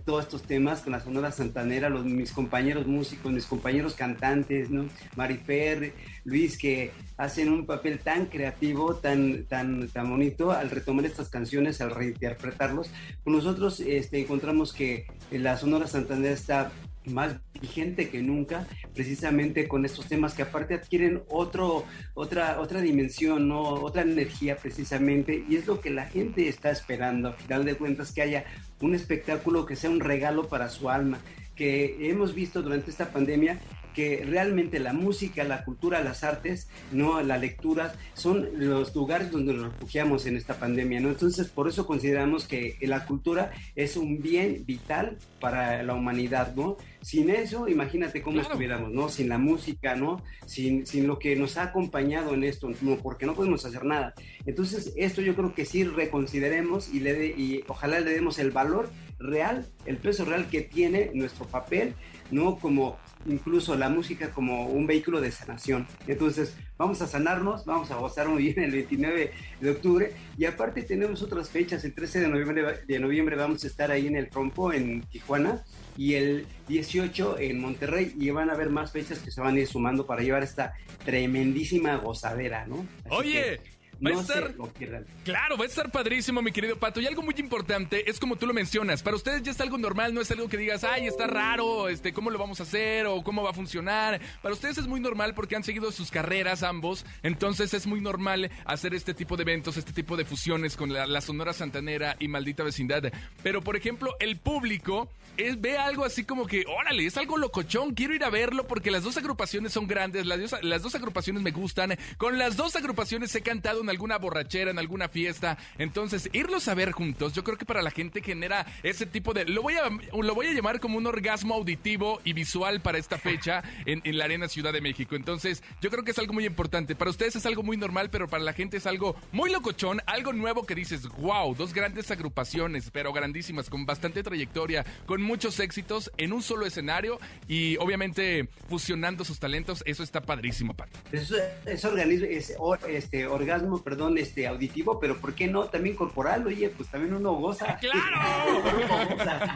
todos 0.05 0.23
estos 0.23 0.43
temas 0.43 0.81
con 0.81 0.93
la 0.93 0.99
Sonora 0.99 1.31
Santanera, 1.31 1.89
los, 1.89 2.05
mis 2.05 2.31
compañeros 2.31 2.87
músicos, 2.87 3.31
mis 3.31 3.45
compañeros 3.45 3.95
cantantes, 3.95 4.69
¿no? 4.69 4.87
Marifer, 5.15 5.93
Luis, 6.23 6.57
que 6.57 6.91
hacen 7.17 7.51
un 7.51 7.65
papel 7.65 7.99
tan 7.99 8.25
creativo, 8.25 8.95
tan, 8.95 9.45
tan, 9.45 9.87
tan 9.89 10.09
bonito 10.09 10.51
al 10.51 10.69
retomar 10.69 11.05
estas 11.05 11.29
canciones, 11.29 11.81
al 11.81 11.91
reinterpretarlos, 11.91 12.89
pues 13.23 13.35
nosotros 13.35 13.79
este, 13.79 14.21
encontramos 14.21 14.73
que 14.73 15.05
la 15.31 15.57
Sonora 15.57 15.87
Santanera 15.87 16.33
está 16.33 16.71
más 17.07 17.37
vigente 17.59 18.09
que 18.09 18.21
nunca, 18.21 18.67
precisamente 18.93 19.67
con 19.67 19.85
estos 19.85 20.07
temas 20.07 20.33
que 20.33 20.43
aparte 20.43 20.73
adquieren 20.73 21.23
otro, 21.29 21.85
otra, 22.13 22.59
otra 22.59 22.81
dimensión, 22.81 23.47
¿no? 23.47 23.61
otra 23.61 24.01
energía 24.01 24.57
precisamente, 24.57 25.43
y 25.47 25.55
es 25.55 25.67
lo 25.67 25.81
que 25.81 25.89
la 25.89 26.05
gente 26.05 26.47
está 26.47 26.71
esperando, 26.71 27.29
a 27.29 27.33
final 27.33 27.65
de 27.65 27.75
cuentas, 27.75 28.11
que 28.11 28.21
haya 28.21 28.45
un 28.81 28.95
espectáculo 28.95 29.65
que 29.65 29.75
sea 29.75 29.89
un 29.89 29.99
regalo 29.99 30.47
para 30.47 30.69
su 30.69 30.89
alma, 30.89 31.19
que 31.55 32.09
hemos 32.09 32.35
visto 32.35 32.61
durante 32.61 32.91
esta 32.91 33.11
pandemia 33.11 33.59
que 33.95 34.25
realmente 34.25 34.79
la 34.79 34.93
música, 34.93 35.43
la 35.45 35.63
cultura, 35.63 36.03
las 36.03 36.23
artes, 36.23 36.67
no 36.91 37.21
la 37.21 37.37
lectura, 37.37 37.93
son 38.13 38.49
los 38.57 38.93
lugares 38.93 39.31
donde 39.31 39.53
nos 39.53 39.71
refugiamos 39.71 40.25
en 40.25 40.35
esta 40.35 40.55
pandemia, 40.59 40.99
¿no? 40.99 41.09
Entonces, 41.09 41.47
por 41.47 41.67
eso 41.69 41.87
consideramos 41.87 42.45
que 42.47 42.77
la 42.81 43.05
cultura 43.05 43.51
es 43.75 43.95
un 43.95 44.21
bien 44.21 44.63
vital 44.65 45.17
para 45.39 45.81
la 45.83 45.93
humanidad, 45.93 46.53
¿no? 46.55 46.77
Sin 47.01 47.29
eso, 47.29 47.67
imagínate 47.67 48.21
cómo 48.21 48.35
Claro. 48.35 48.49
estuviéramos, 48.49 48.91
¿no? 48.91 49.09
Sin 49.09 49.29
la 49.29 49.37
música, 49.37 49.95
¿no? 49.95 50.21
Sin, 50.45 50.85
sin 50.85 51.07
lo 51.07 51.17
que 51.19 51.35
nos 51.35 51.55
ha 51.57 51.63
acompañado 51.63 52.33
en 52.33 52.43
esto, 52.43 52.69
no, 52.81 52.97
porque 52.97 53.25
no 53.25 53.33
podemos 53.35 53.63
hacer 53.65 53.85
nada. 53.85 54.13
Entonces, 54.45 54.91
esto 54.97 55.21
yo 55.21 55.35
creo 55.35 55.53
que 55.53 55.65
sí 55.65 55.83
reconsideremos 55.85 56.93
y, 56.93 56.99
le 56.99 57.13
de- 57.13 57.27
y 57.27 57.63
ojalá 57.67 57.99
le 57.99 58.11
demos 58.11 58.39
el 58.39 58.51
valor 58.51 58.89
real, 59.19 59.65
el 59.85 59.97
peso 59.97 60.25
real 60.25 60.49
que 60.49 60.61
tiene 60.61 61.11
nuestro 61.13 61.45
papel, 61.45 61.93
¿no? 62.31 62.57
Como 62.57 62.97
incluso 63.25 63.75
la 63.75 63.89
música 63.89 64.31
como 64.31 64.67
un 64.67 64.87
vehículo 64.87 65.21
de 65.21 65.31
sanación. 65.31 65.87
Entonces, 66.07 66.55
vamos 66.77 67.01
a 67.01 67.07
sanarnos, 67.07 67.65
vamos 67.65 67.91
a 67.91 67.95
gozar 67.95 68.27
muy 68.27 68.43
bien 68.43 68.59
el 68.59 68.71
29 68.71 69.31
de 69.61 69.69
octubre 69.69 70.13
y 70.37 70.45
aparte 70.45 70.83
tenemos 70.83 71.21
otras 71.21 71.49
fechas, 71.49 71.83
el 71.85 71.93
13 71.93 72.21
de 72.21 72.27
noviembre, 72.27 72.81
de 72.87 72.99
noviembre 72.99 73.35
vamos 73.35 73.63
a 73.63 73.67
estar 73.67 73.91
ahí 73.91 74.07
en 74.07 74.15
el 74.15 74.29
Trompo, 74.29 74.73
en 74.73 75.01
Tijuana, 75.03 75.63
y 75.97 76.15
el 76.15 76.45
18 76.67 77.39
en 77.39 77.59
Monterrey 77.59 78.13
y 78.19 78.29
van 78.29 78.49
a 78.49 78.53
haber 78.53 78.69
más 78.69 78.91
fechas 78.91 79.19
que 79.19 79.31
se 79.31 79.41
van 79.41 79.55
a 79.55 79.59
ir 79.59 79.67
sumando 79.67 80.05
para 80.05 80.21
llevar 80.21 80.43
esta 80.43 80.73
tremendísima 81.05 81.95
gozadera, 81.97 82.65
¿no? 82.65 82.85
Así 83.05 83.15
Oye, 83.15 83.41
que 83.41 83.74
va 84.03 84.09
a 84.09 84.13
no 84.13 84.21
estar- 84.21 84.51
se 84.51 84.57
lo 84.57 84.67
pierdan. 84.73 85.05
Claro, 85.23 85.57
va 85.57 85.63
a 85.63 85.67
estar 85.67 85.91
padrísimo, 85.91 86.41
mi 86.41 86.51
querido 86.51 86.77
Pato. 86.77 86.99
Y 87.01 87.07
algo 87.07 87.21
muy 87.21 87.35
importante 87.37 88.09
es 88.09 88.19
como 88.19 88.35
tú 88.35 88.45
lo 88.47 88.53
mencionas. 88.53 89.03
Para 89.03 89.15
ustedes 89.15 89.43
ya 89.43 89.51
es 89.51 89.61
algo 89.61 89.77
normal, 89.77 90.13
no 90.13 90.21
es 90.21 90.31
algo 90.31 90.47
que 90.47 90.57
digas, 90.57 90.83
ay, 90.83 91.07
está 91.07 91.27
raro, 91.27 91.89
este, 91.89 92.13
¿cómo 92.13 92.29
lo 92.29 92.37
vamos 92.39 92.59
a 92.59 92.63
hacer? 92.63 93.05
o 93.07 93.23
cómo 93.23 93.43
va 93.43 93.49
a 93.51 93.53
funcionar. 93.53 94.19
Para 94.41 94.53
ustedes 94.53 94.77
es 94.77 94.87
muy 94.87 94.99
normal 94.99 95.33
porque 95.33 95.55
han 95.55 95.63
seguido 95.63 95.91
sus 95.91 96.11
carreras 96.11 96.63
ambos. 96.63 97.05
Entonces 97.23 97.73
es 97.73 97.87
muy 97.87 98.01
normal 98.01 98.49
hacer 98.65 98.93
este 98.93 99.13
tipo 99.13 99.35
de 99.37 99.43
eventos, 99.43 99.77
este 99.77 99.93
tipo 99.93 100.15
de 100.17 100.25
fusiones 100.25 100.75
con 100.75 100.93
la, 100.93 101.05
la 101.07 101.21
Sonora 101.21 101.53
Santanera 101.53 102.15
y 102.19 102.27
Maldita 102.27 102.63
Vecindad. 102.63 103.11
Pero, 103.43 103.61
por 103.61 103.75
ejemplo, 103.75 104.15
el 104.19 104.37
público 104.37 105.09
es, 105.37 105.59
ve 105.59 105.77
algo 105.77 106.05
así 106.05 106.23
como 106.23 106.45
que, 106.47 106.63
órale, 106.67 107.05
es 107.05 107.17
algo 107.17 107.37
locochón, 107.37 107.93
quiero 107.93 108.13
ir 108.15 108.23
a 108.23 108.29
verlo 108.29 108.67
porque 108.67 108.91
las 108.91 109.03
dos 109.03 109.17
agrupaciones 109.17 109.73
son 109.73 109.87
grandes, 109.87 110.25
las 110.25 110.39
dos, 110.39 110.63
las 110.63 110.81
dos 110.81 110.95
agrupaciones 110.95 111.41
me 111.43 111.51
gustan. 111.51 111.97
Con 112.17 112.37
las 112.37 112.55
dos 112.57 112.75
agrupaciones 112.75 113.33
he 113.35 113.41
cantado 113.41 113.83
alguna 113.89 114.17
borrachera, 114.17 114.71
en 114.71 114.79
alguna 114.79 115.07
fiesta. 115.07 115.57
Entonces, 115.77 116.29
irlos 116.33 116.67
a 116.67 116.73
ver 116.73 116.91
juntos, 116.91 117.33
yo 117.33 117.43
creo 117.43 117.57
que 117.57 117.65
para 117.65 117.81
la 117.81 117.91
gente 117.91 118.21
genera 118.21 118.65
ese 118.83 119.05
tipo 119.05 119.33
de. 119.33 119.45
Lo 119.45 119.61
voy 119.61 119.75
a, 119.75 119.89
lo 119.89 120.35
voy 120.35 120.47
a 120.47 120.53
llamar 120.53 120.79
como 120.79 120.97
un 120.97 121.07
orgasmo 121.07 121.55
auditivo 121.55 122.21
y 122.23 122.33
visual 122.33 122.81
para 122.81 122.97
esta 122.97 123.17
fecha 123.17 123.63
en, 123.85 124.01
en 124.03 124.17
la 124.17 124.25
Arena 124.25 124.47
Ciudad 124.47 124.73
de 124.73 124.81
México. 124.81 125.15
Entonces, 125.15 125.63
yo 125.81 125.89
creo 125.89 126.03
que 126.03 126.11
es 126.11 126.19
algo 126.19 126.33
muy 126.33 126.45
importante. 126.45 126.95
Para 126.95 127.11
ustedes 127.11 127.35
es 127.35 127.45
algo 127.45 127.63
muy 127.63 127.77
normal, 127.77 128.09
pero 128.09 128.27
para 128.27 128.43
la 128.43 128.53
gente 128.53 128.77
es 128.77 128.85
algo 128.85 129.15
muy 129.31 129.51
locochón, 129.51 130.01
algo 130.05 130.33
nuevo 130.33 130.65
que 130.65 130.75
dices, 130.75 131.07
wow, 131.17 131.55
dos 131.55 131.73
grandes 131.73 132.09
agrupaciones, 132.11 132.89
pero 132.91 133.13
grandísimas, 133.13 133.69
con 133.69 133.85
bastante 133.85 134.23
trayectoria, 134.23 134.85
con 135.05 135.21
muchos 135.21 135.59
éxitos 135.59 136.11
en 136.17 136.33
un 136.33 136.41
solo 136.41 136.65
escenario 136.65 137.19
y 137.47 137.77
obviamente 137.77 138.47
fusionando 138.69 139.23
sus 139.25 139.39
talentos. 139.39 139.83
Eso 139.85 140.03
está 140.03 140.21
padrísimo, 140.21 140.73
Pato. 140.73 140.99
Es, 141.11 141.33
es 141.65 141.85
organismo, 141.85 142.27
es 142.27 142.55
este 142.87 143.27
orgasmo, 143.27 143.74
perdón, 143.81 144.17
este 144.17 144.47
auditivo, 144.47 144.99
pero 144.99 145.17
¿por 145.17 145.33
qué 145.33 145.47
no 145.47 145.65
también 145.65 145.95
corporal? 145.95 146.45
Oye, 146.45 146.69
pues 146.69 146.89
también 146.89 147.13
uno 147.13 147.33
goza. 147.33 147.77
¡Claro! 147.77 148.63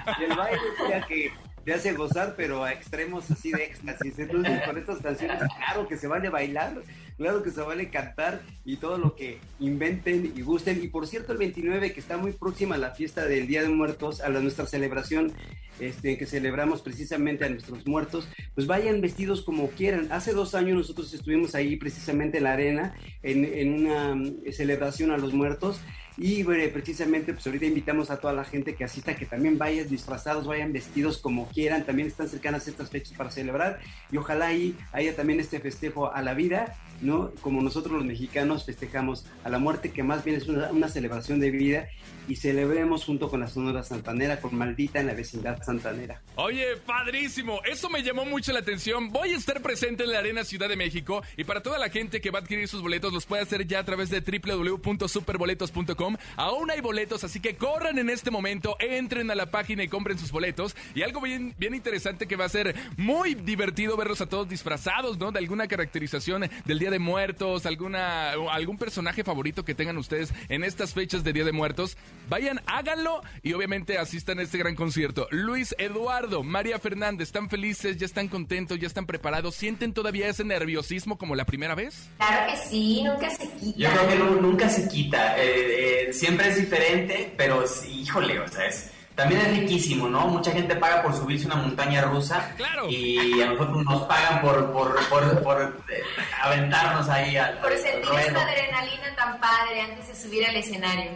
y 0.19 0.23
el 0.23 0.35
baile 0.35 0.59
ya 0.89 1.05
que 1.07 1.31
te 1.63 1.73
hace 1.73 1.93
gozar, 1.93 2.35
pero 2.35 2.63
a 2.63 2.71
extremos 2.71 3.29
así 3.29 3.51
de 3.51 3.65
éxtasis. 3.65 4.19
Entonces, 4.19 4.61
con 4.65 4.77
estas 4.77 4.99
canciones, 4.99 5.39
claro 5.57 5.87
que 5.87 5.97
se 5.97 6.07
vale 6.07 6.29
bailar, 6.29 6.73
claro 7.19 7.43
que 7.43 7.51
se 7.51 7.61
vale 7.61 7.89
cantar 7.89 8.41
y 8.63 8.77
todo 8.77 8.97
lo 8.97 9.13
que 9.15 9.39
inventen 9.59 10.33
y 10.35 10.41
gusten. 10.41 10.81
Y 10.81 10.87
por 10.87 11.05
cierto, 11.05 11.33
el 11.33 11.37
29, 11.37 11.91
que 11.91 11.99
está 11.99 12.17
muy 12.17 12.31
próxima 12.31 12.75
a 12.75 12.77
la 12.77 12.91
fiesta 12.91 13.25
del 13.25 13.45
Día 13.45 13.61
de 13.61 13.67
Muertos, 13.69 14.21
a 14.21 14.29
la, 14.29 14.39
nuestra 14.39 14.65
celebración, 14.65 15.33
este, 15.81 16.17
que 16.17 16.25
celebramos 16.25 16.81
precisamente 16.81 17.43
a 17.43 17.49
nuestros 17.49 17.85
muertos, 17.85 18.29
pues 18.55 18.67
vayan 18.67 19.01
vestidos 19.01 19.41
como 19.41 19.69
quieran. 19.69 20.07
Hace 20.11 20.31
dos 20.31 20.55
años 20.55 20.77
nosotros 20.77 21.13
estuvimos 21.13 21.55
ahí 21.55 21.75
precisamente 21.75 22.37
en 22.37 22.45
la 22.45 22.53
arena, 22.53 22.95
en, 23.21 23.43
en 23.43 23.73
una 23.73 24.15
mm, 24.15 24.51
celebración 24.53 25.11
a 25.11 25.17
los 25.17 25.33
muertos. 25.33 25.81
Y 26.21 26.43
precisamente, 26.43 27.33
pues 27.33 27.47
ahorita 27.47 27.65
invitamos 27.65 28.11
a 28.11 28.17
toda 28.19 28.33
la 28.33 28.43
gente 28.43 28.75
que 28.75 28.83
asista, 28.83 29.15
que 29.15 29.25
también 29.25 29.57
vayan 29.57 29.87
disfrazados, 29.87 30.45
vayan 30.45 30.73
vestidos 30.73 31.17
como 31.17 31.47
quieran. 31.47 31.85
También 31.85 32.09
están 32.09 32.27
cercanas 32.27 32.67
estas 32.67 32.89
fechas 32.89 33.13
para 33.17 33.31
celebrar. 33.31 33.79
Y 34.11 34.17
ojalá 34.17 34.47
ahí 34.47 34.75
haya 34.91 35.15
también 35.15 35.39
este 35.39 35.61
festejo 35.61 36.13
a 36.13 36.21
la 36.21 36.33
vida, 36.33 36.75
¿no? 37.01 37.31
Como 37.41 37.61
nosotros 37.61 37.93
los 37.93 38.03
mexicanos 38.03 38.65
festejamos 38.65 39.25
a 39.45 39.49
la 39.49 39.59
muerte, 39.59 39.91
que 39.91 40.03
más 40.03 40.25
bien 40.25 40.35
es 40.35 40.49
una, 40.49 40.69
una 40.71 40.89
celebración 40.89 41.39
de 41.39 41.51
vida. 41.51 41.87
Y 42.27 42.35
celebremos 42.35 43.05
junto 43.05 43.27
con 43.29 43.39
la 43.39 43.47
Sonora 43.47 43.81
Santanera, 43.81 44.39
con 44.39 44.55
Maldita 44.55 44.99
en 44.99 45.07
la 45.07 45.15
vecindad 45.15 45.63
santanera. 45.63 46.21
Oye, 46.35 46.75
padrísimo. 46.85 47.59
Eso 47.65 47.89
me 47.89 48.03
llamó 48.03 48.23
mucho 48.25 48.51
la 48.51 48.59
atención. 48.59 49.09
Voy 49.09 49.33
a 49.33 49.37
estar 49.37 49.61
presente 49.61 50.03
en 50.03 50.11
la 50.11 50.19
Arena 50.19 50.43
Ciudad 50.43 50.69
de 50.69 50.75
México 50.75 51.23
y 51.37 51.45
para 51.45 51.63
toda 51.63 51.79
la 51.79 51.89
gente 51.89 52.21
que 52.21 52.29
va 52.29 52.39
a 52.39 52.41
adquirir 52.43 52.67
sus 52.67 52.83
boletos 52.83 53.13
los 53.13 53.25
puede 53.25 53.41
hacer 53.41 53.65
ya 53.65 53.79
a 53.79 53.83
través 53.83 54.11
de 54.11 54.21
www.superboletos.com. 54.21 56.08
Aún 56.35 56.71
hay 56.71 56.81
boletos, 56.81 57.23
así 57.23 57.39
que 57.39 57.55
corran 57.55 57.97
en 57.99 58.09
este 58.09 58.31
momento, 58.31 58.75
entren 58.79 59.29
a 59.31 59.35
la 59.35 59.47
página 59.51 59.83
y 59.83 59.87
compren 59.87 60.17
sus 60.17 60.31
boletos. 60.31 60.75
Y 60.95 61.01
algo 61.01 61.21
bien, 61.21 61.53
bien 61.57 61.75
interesante 61.75 62.27
que 62.27 62.35
va 62.35 62.45
a 62.45 62.49
ser 62.49 62.75
muy 62.97 63.35
divertido 63.35 63.97
verlos 63.97 64.21
a 64.21 64.25
todos 64.27 64.47
disfrazados, 64.49 65.17
¿no? 65.17 65.31
De 65.31 65.39
alguna 65.39 65.67
caracterización 65.67 66.49
del 66.65 66.79
Día 66.79 66.91
de 66.91 66.99
Muertos, 66.99 67.65
alguna 67.65 68.31
algún 68.51 68.77
personaje 68.77 69.23
favorito 69.23 69.65
que 69.65 69.75
tengan 69.75 69.97
ustedes 69.97 70.33
en 70.49 70.63
estas 70.63 70.93
fechas 70.93 71.23
de 71.23 71.33
Día 71.33 71.43
de 71.45 71.51
Muertos. 71.51 71.97
Vayan, 72.29 72.61
háganlo 72.65 73.21
y 73.43 73.53
obviamente 73.53 73.97
asistan 73.97 74.39
a 74.39 74.43
este 74.43 74.57
gran 74.57 74.75
concierto. 74.75 75.27
Luis 75.31 75.75
Eduardo, 75.77 76.43
María 76.43 76.79
Fernández, 76.79 77.27
¿están 77.29 77.49
felices? 77.49 77.97
¿Ya 77.97 78.05
están 78.05 78.27
contentos? 78.27 78.79
¿Ya 78.79 78.87
están 78.87 79.05
preparados? 79.05 79.55
¿Sienten 79.55 79.93
todavía 79.93 80.27
ese 80.27 80.43
nerviosismo 80.43 81.17
como 81.17 81.35
la 81.35 81.45
primera 81.45 81.75
vez? 81.75 82.09
Claro 82.17 82.51
que 82.51 82.57
sí, 82.69 83.03
nunca 83.03 83.29
se 83.29 83.49
quita. 83.59 83.77
Yo 83.79 83.89
creo 83.89 84.07
que 84.07 84.15
nu- 84.15 84.41
nunca 84.41 84.69
se 84.69 84.87
quita. 84.87 85.37
eh, 85.37 85.43
eh, 85.47 85.88
siempre 86.11 86.47
es 86.49 86.57
diferente, 86.57 87.33
pero 87.37 87.65
sí, 87.67 88.01
híjole, 88.01 88.39
o 88.39 88.47
sea, 88.47 88.65
es, 88.65 88.91
también 89.15 89.41
es 89.41 89.49
riquísimo, 89.59 90.07
¿no? 90.07 90.27
Mucha 90.27 90.51
gente 90.51 90.75
paga 90.77 91.01
por 91.03 91.13
subirse 91.13 91.45
una 91.45 91.55
montaña 91.57 92.01
rusa. 92.03 92.55
Y 92.89 93.41
a 93.41 93.47
nosotros 93.47 93.83
nos 93.83 94.03
pagan 94.03 94.41
por, 94.41 94.71
por, 94.71 94.95
por, 95.09 95.43
por, 95.43 95.83
eh, 95.89 96.01
aventarnos 96.41 97.09
ahí 97.09 97.35
al, 97.35 97.59
Por 97.59 97.71
sentir 97.77 98.05
ruedo. 98.05 98.19
esta 98.27 98.41
adrenalina 98.47 99.15
tan 99.15 99.39
padre 99.39 99.81
antes 99.81 100.07
de 100.07 100.15
subir 100.15 100.45
al 100.45 100.55
escenario. 100.55 101.11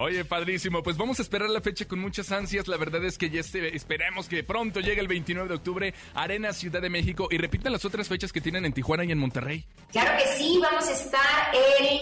Oye, 0.00 0.24
padrísimo. 0.24 0.82
Pues 0.82 0.96
vamos 0.96 1.18
a 1.18 1.22
esperar 1.22 1.48
la 1.50 1.60
fecha 1.60 1.84
con 1.86 1.98
muchas 1.98 2.30
ansias. 2.30 2.68
La 2.68 2.76
verdad 2.76 3.04
es 3.04 3.18
que 3.18 3.30
ya 3.30 3.40
este- 3.40 3.74
esperemos 3.74 4.28
que 4.28 4.44
pronto 4.44 4.78
llegue 4.78 5.00
el 5.00 5.08
29 5.08 5.48
de 5.48 5.54
octubre, 5.56 5.94
Arena 6.14 6.52
Ciudad 6.52 6.80
de 6.80 6.88
México. 6.90 7.26
Y 7.32 7.38
repitan 7.38 7.72
las 7.72 7.84
otras 7.84 8.06
fechas 8.06 8.32
que 8.32 8.40
tienen 8.40 8.64
en 8.64 8.72
Tijuana 8.72 9.04
y 9.04 9.10
en 9.10 9.18
Monterrey. 9.18 9.64
Claro 9.90 10.16
que 10.22 10.28
sí, 10.36 10.60
vamos 10.62 10.86
a 10.86 10.92
estar 10.92 11.50
el 11.52 12.00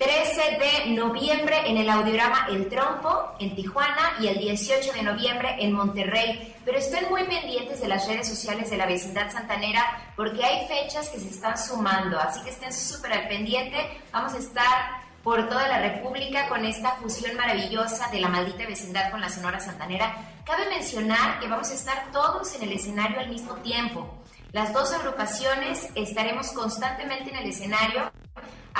13 0.00 0.40
de 0.86 0.90
noviembre 0.92 1.60
en 1.66 1.76
el 1.76 1.90
audiograma 1.90 2.46
El 2.48 2.70
Trompo 2.70 3.34
en 3.38 3.54
Tijuana 3.54 4.14
y 4.18 4.28
el 4.28 4.38
18 4.38 4.94
de 4.94 5.02
noviembre 5.02 5.56
en 5.58 5.74
Monterrey. 5.74 6.56
Pero 6.64 6.78
estén 6.78 7.10
muy 7.10 7.24
pendientes 7.24 7.82
de 7.82 7.88
las 7.88 8.08
redes 8.08 8.26
sociales 8.26 8.70
de 8.70 8.78
la 8.78 8.86
vecindad 8.86 9.30
santanera 9.30 9.84
porque 10.16 10.42
hay 10.42 10.66
fechas 10.68 11.10
que 11.10 11.20
se 11.20 11.28
están 11.28 11.58
sumando, 11.58 12.18
así 12.18 12.40
que 12.40 12.48
estén 12.48 12.72
súper 12.72 13.12
al 13.12 13.28
pendiente. 13.28 13.76
Vamos 14.10 14.32
a 14.32 14.38
estar 14.38 15.02
por 15.22 15.50
toda 15.50 15.68
la 15.68 15.82
República 15.82 16.48
con 16.48 16.64
esta 16.64 16.92
fusión 16.92 17.36
maravillosa 17.36 18.08
de 18.08 18.20
la 18.20 18.28
maldita 18.28 18.66
vecindad 18.66 19.10
con 19.10 19.20
la 19.20 19.28
Sonora 19.28 19.60
Santanera. 19.60 20.16
Cabe 20.46 20.66
mencionar 20.70 21.40
que 21.40 21.46
vamos 21.46 21.70
a 21.70 21.74
estar 21.74 22.10
todos 22.10 22.54
en 22.54 22.62
el 22.62 22.72
escenario 22.72 23.20
al 23.20 23.28
mismo 23.28 23.52
tiempo. 23.56 24.08
Las 24.52 24.72
dos 24.72 24.94
agrupaciones 24.94 25.88
estaremos 25.94 26.52
constantemente 26.52 27.28
en 27.28 27.36
el 27.36 27.50
escenario. 27.50 28.10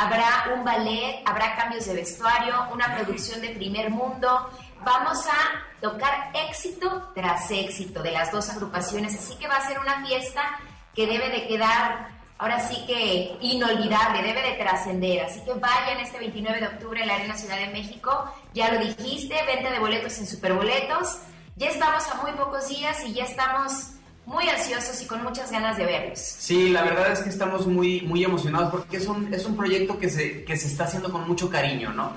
Habrá 0.00 0.54
un 0.54 0.64
ballet, 0.64 1.22
habrá 1.26 1.54
cambios 1.56 1.84
de 1.84 1.92
vestuario, 1.92 2.54
una 2.72 2.96
producción 2.96 3.42
de 3.42 3.50
primer 3.50 3.90
mundo. 3.90 4.48
Vamos 4.82 5.26
a 5.26 5.78
tocar 5.78 6.30
éxito 6.48 7.12
tras 7.14 7.50
éxito 7.50 8.02
de 8.02 8.10
las 8.10 8.32
dos 8.32 8.48
agrupaciones, 8.48 9.14
así 9.14 9.36
que 9.36 9.46
va 9.46 9.56
a 9.56 9.66
ser 9.68 9.78
una 9.78 10.02
fiesta 10.06 10.58
que 10.94 11.06
debe 11.06 11.28
de 11.28 11.46
quedar 11.46 12.08
ahora 12.38 12.66
sí 12.66 12.82
que 12.86 13.36
inolvidable, 13.42 14.22
debe 14.22 14.40
de 14.40 14.52
trascender. 14.54 15.26
Así 15.26 15.44
que 15.44 15.52
vayan 15.52 16.00
este 16.00 16.18
29 16.18 16.60
de 16.60 16.66
octubre 16.68 17.02
a 17.02 17.06
la 17.06 17.16
Arena 17.16 17.36
Ciudad 17.36 17.58
de 17.58 17.66
México. 17.66 18.24
Ya 18.54 18.72
lo 18.72 18.80
dijiste, 18.80 19.34
venta 19.44 19.70
de 19.70 19.80
boletos 19.80 20.16
en 20.16 20.26
Superboletos. 20.26 21.18
Ya 21.56 21.68
estamos 21.68 22.08
a 22.08 22.14
muy 22.22 22.32
pocos 22.32 22.68
días 22.70 23.04
y 23.04 23.12
ya 23.12 23.24
estamos 23.24 23.99
muy 24.26 24.48
ansiosos 24.48 25.00
y 25.02 25.06
con 25.06 25.22
muchas 25.22 25.50
ganas 25.50 25.76
de 25.76 25.86
verlos. 25.86 26.18
Sí, 26.18 26.68
la 26.70 26.82
verdad 26.82 27.12
es 27.12 27.20
que 27.20 27.30
estamos 27.30 27.66
muy, 27.66 28.02
muy 28.02 28.24
emocionados 28.24 28.70
porque 28.70 28.96
es 28.98 29.06
un, 29.06 29.32
es 29.32 29.44
un 29.46 29.56
proyecto 29.56 29.98
que 29.98 30.08
se, 30.08 30.44
que 30.44 30.56
se 30.56 30.68
está 30.68 30.84
haciendo 30.84 31.10
con 31.10 31.26
mucho 31.26 31.48
cariño, 31.50 31.92
¿no? 31.92 32.12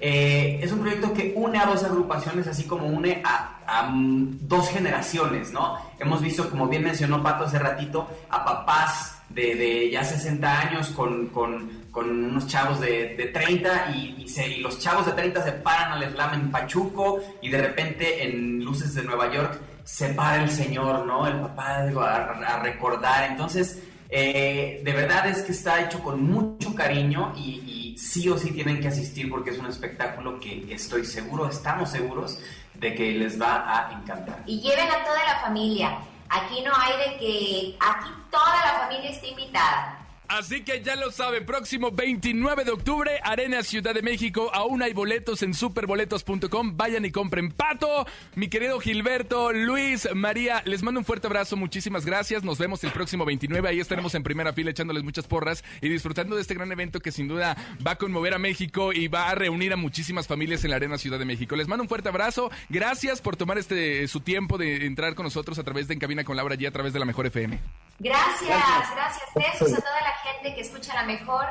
Eh, 0.00 0.60
es 0.62 0.70
un 0.70 0.78
proyecto 0.78 1.12
que 1.12 1.32
une 1.34 1.58
a 1.58 1.66
dos 1.66 1.82
agrupaciones, 1.82 2.46
así 2.46 2.64
como 2.64 2.86
une 2.86 3.20
a, 3.24 3.58
a, 3.66 3.90
dos 3.92 4.70
generaciones, 4.70 5.52
¿no? 5.52 5.76
Hemos 5.98 6.22
visto, 6.22 6.48
como 6.48 6.68
bien 6.68 6.84
mencionó 6.84 7.22
Pato 7.22 7.44
hace 7.44 7.58
ratito, 7.58 8.08
a 8.30 8.44
papás 8.44 9.18
de, 9.28 9.56
de 9.56 9.90
ya 9.90 10.04
60 10.04 10.60
años 10.60 10.88
con, 10.90 11.26
con, 11.28 11.68
con 11.90 12.08
unos 12.08 12.46
chavos 12.46 12.80
de, 12.80 13.16
de 13.16 13.26
30 13.26 13.90
y, 13.96 14.24
y 14.24 14.40
y 14.40 14.60
los 14.60 14.78
chavos 14.78 15.06
de 15.06 15.12
30 15.12 15.42
se 15.42 15.52
paran 15.52 15.92
al 15.92 16.12
slam 16.12 16.34
en 16.34 16.50
Pachuco 16.50 17.20
y 17.42 17.48
de 17.48 17.58
repente 17.60 18.24
en 18.24 18.64
Luces 18.64 18.94
de 18.94 19.02
Nueva 19.02 19.32
York 19.32 19.60
se 19.88 20.10
para 20.10 20.42
el 20.42 20.50
señor, 20.50 21.06
¿no? 21.06 21.26
El 21.26 21.40
papá 21.40 21.78
a 21.78 22.58
recordar. 22.58 23.24
Entonces, 23.30 23.82
eh, 24.10 24.82
de 24.84 24.92
verdad 24.92 25.26
es 25.26 25.42
que 25.42 25.52
está 25.52 25.80
hecho 25.80 26.02
con 26.02 26.22
mucho 26.22 26.74
cariño 26.74 27.32
y, 27.34 27.94
y 27.94 27.98
sí 27.98 28.28
o 28.28 28.36
sí 28.36 28.52
tienen 28.52 28.80
que 28.80 28.88
asistir 28.88 29.30
porque 29.30 29.48
es 29.48 29.58
un 29.58 29.64
espectáculo 29.64 30.38
que 30.38 30.66
estoy 30.74 31.06
seguro, 31.06 31.48
estamos 31.48 31.90
seguros 31.90 32.38
de 32.74 32.94
que 32.94 33.12
les 33.12 33.40
va 33.40 33.64
a 33.64 33.92
encantar. 33.94 34.42
Y 34.44 34.60
lleven 34.60 34.90
a 34.90 35.02
toda 35.04 35.24
la 35.24 35.40
familia. 35.40 35.98
Aquí 36.28 36.62
no 36.62 36.70
hay 36.76 37.10
de 37.10 37.18
que 37.18 37.76
aquí 37.80 38.10
toda 38.30 38.56
la 38.66 38.80
familia 38.80 39.10
está 39.10 39.26
invitada. 39.26 40.06
Así 40.28 40.62
que 40.62 40.82
ya 40.82 40.94
lo 40.94 41.10
saben, 41.10 41.46
próximo 41.46 41.90
29 41.90 42.64
de 42.64 42.70
octubre, 42.70 43.18
Arena 43.24 43.62
Ciudad 43.62 43.94
de 43.94 44.02
México. 44.02 44.50
Aún 44.52 44.82
hay 44.82 44.92
boletos 44.92 45.42
en 45.42 45.54
superboletos.com. 45.54 46.76
Vayan 46.76 47.06
y 47.06 47.10
compren. 47.10 47.50
Pato, 47.50 48.06
mi 48.34 48.48
querido 48.48 48.78
Gilberto, 48.78 49.54
Luis, 49.54 50.06
María, 50.14 50.62
les 50.66 50.82
mando 50.82 51.00
un 51.00 51.06
fuerte 51.06 51.28
abrazo. 51.28 51.56
Muchísimas 51.56 52.04
gracias. 52.04 52.44
Nos 52.44 52.58
vemos 52.58 52.84
el 52.84 52.90
próximo 52.92 53.24
29. 53.24 53.70
Ahí 53.70 53.80
estaremos 53.80 54.14
en 54.14 54.22
primera 54.22 54.52
fila 54.52 54.70
echándoles 54.70 55.02
muchas 55.02 55.26
porras 55.26 55.64
y 55.80 55.88
disfrutando 55.88 56.36
de 56.36 56.42
este 56.42 56.52
gran 56.52 56.70
evento 56.70 57.00
que 57.00 57.10
sin 57.10 57.26
duda 57.26 57.56
va 57.84 57.92
a 57.92 57.96
conmover 57.96 58.34
a 58.34 58.38
México 58.38 58.92
y 58.92 59.08
va 59.08 59.30
a 59.30 59.34
reunir 59.34 59.72
a 59.72 59.76
muchísimas 59.76 60.26
familias 60.26 60.62
en 60.62 60.70
la 60.70 60.76
Arena 60.76 60.98
Ciudad 60.98 61.18
de 61.18 61.24
México. 61.24 61.56
Les 61.56 61.68
mando 61.68 61.84
un 61.84 61.88
fuerte 61.88 62.10
abrazo. 62.10 62.50
Gracias 62.68 63.22
por 63.22 63.36
tomar 63.36 63.56
este 63.56 64.06
su 64.08 64.20
tiempo 64.20 64.58
de 64.58 64.84
entrar 64.84 65.14
con 65.14 65.24
nosotros 65.24 65.58
a 65.58 65.64
través 65.64 65.88
de 65.88 65.94
En 65.94 66.00
Cabina 66.00 66.22
con 66.22 66.36
Laura 66.36 66.54
G 66.54 66.68
a 66.68 66.70
través 66.70 66.92
de 66.92 66.98
la 66.98 67.06
Mejor 67.06 67.26
FM. 67.26 67.58
Gracias, 67.98 68.48
gracias. 68.94 69.24
Besos 69.34 69.72
a 69.72 69.80
toda 69.80 70.00
la 70.00 70.17
gente 70.18 70.54
que 70.54 70.60
escucha 70.60 70.94
la 70.94 71.04
mejor 71.04 71.46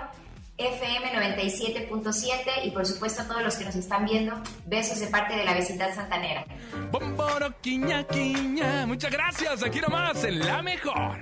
FM 0.57 1.11
97.7 1.11 2.65
y 2.65 2.71
por 2.71 2.85
supuesto 2.85 3.21
a 3.21 3.27
todos 3.27 3.43
los 3.43 3.55
que 3.55 3.65
nos 3.65 3.75
están 3.75 4.05
viendo. 4.05 4.33
Besos 4.65 4.99
de 4.99 5.07
parte 5.07 5.35
de 5.35 5.45
la 5.45 5.53
vecindad 5.53 5.93
santanera. 5.93 6.45
Bomboro, 6.91 7.53
quiña, 7.61 8.03
quiña. 8.05 8.85
Muchas 8.87 9.11
gracias. 9.11 9.63
Aquí 9.63 9.79
nomás 9.79 10.23
en 10.23 10.39
La 10.39 10.61
Mejor. 10.61 11.19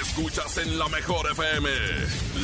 Escuchas 0.00 0.58
en 0.58 0.78
la 0.78 0.88
mejor 0.88 1.28
FM. 1.32 1.68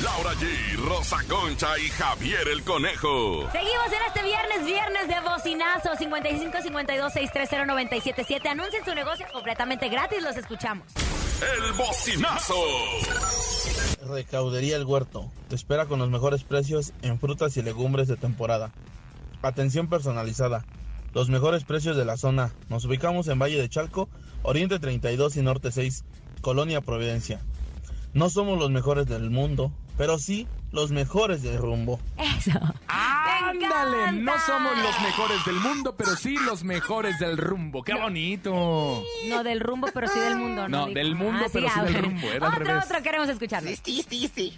Laura 0.02 0.32
G, 0.32 0.76
Rosa 0.88 1.18
Concha 1.28 1.78
y 1.78 1.88
Javier 1.88 2.48
el 2.48 2.64
Conejo. 2.64 3.48
Seguimos 3.52 3.86
en 3.86 4.06
este 4.08 4.22
viernes, 4.24 4.64
viernes 4.64 5.08
de 5.08 5.20
bocinazo 5.20 5.94
55 5.96 6.62
52 6.62 7.12
630 7.12 7.66
977. 7.66 8.48
Anuncien 8.48 8.84
su 8.84 8.94
negocio 8.94 9.26
completamente 9.32 9.88
gratis, 9.88 10.20
los 10.20 10.36
escuchamos. 10.36 10.84
El 11.40 11.72
bocinazo. 11.72 12.54
Recaudería 14.06 14.76
El 14.76 14.84
Huerto. 14.84 15.30
Te 15.48 15.54
espera 15.54 15.86
con 15.86 15.98
los 15.98 16.10
mejores 16.10 16.44
precios 16.44 16.92
en 17.00 17.18
frutas 17.18 17.56
y 17.56 17.62
legumbres 17.62 18.08
de 18.08 18.16
temporada. 18.16 18.72
Atención 19.40 19.88
personalizada. 19.88 20.66
Los 21.14 21.30
mejores 21.30 21.64
precios 21.64 21.96
de 21.96 22.04
la 22.04 22.18
zona. 22.18 22.52
Nos 22.68 22.84
ubicamos 22.84 23.26
en 23.28 23.38
Valle 23.38 23.56
de 23.56 23.70
Chalco, 23.70 24.10
Oriente 24.42 24.78
32 24.78 25.36
y 25.36 25.42
Norte 25.42 25.72
6, 25.72 26.04
Colonia 26.42 26.82
Providencia. 26.82 27.40
No 28.12 28.28
somos 28.28 28.58
los 28.58 28.70
mejores 28.70 29.06
del 29.06 29.30
mundo, 29.30 29.72
pero 30.00 30.18
sí 30.18 30.48
los 30.72 30.90
mejores 30.92 31.42
del 31.42 31.58
rumbo. 31.58 32.00
Eso. 32.16 32.58
Ándale, 32.88 34.12
no 34.12 34.32
somos 34.46 34.72
los 34.78 34.98
mejores 35.02 35.44
del 35.44 35.56
mundo, 35.56 35.94
pero 35.94 36.16
sí 36.16 36.36
los 36.46 36.64
mejores 36.64 37.18
del 37.18 37.36
rumbo. 37.36 37.82
¡Qué 37.82 37.92
bonito! 37.94 39.02
No 39.28 39.44
del 39.44 39.60
rumbo, 39.60 39.88
pero 39.92 40.08
sí 40.08 40.18
del 40.18 40.36
mundo. 40.36 40.68
No, 40.68 40.86
Dijo. 40.86 40.94
del 40.98 41.14
mundo, 41.14 41.42
Ah, 41.44 41.50
pero 41.52 41.68
sí 41.68 41.80
del 41.80 41.94
rumbo, 42.02 42.26
era 42.28 42.46
al 42.46 42.52
Otro, 42.54 42.64
revés. 42.64 42.84
otro, 42.86 43.02
queremos 43.02 43.28
escucharlo. 43.28 43.70
Sí, 43.84 44.04
sí, 44.08 44.30
sí. 44.34 44.56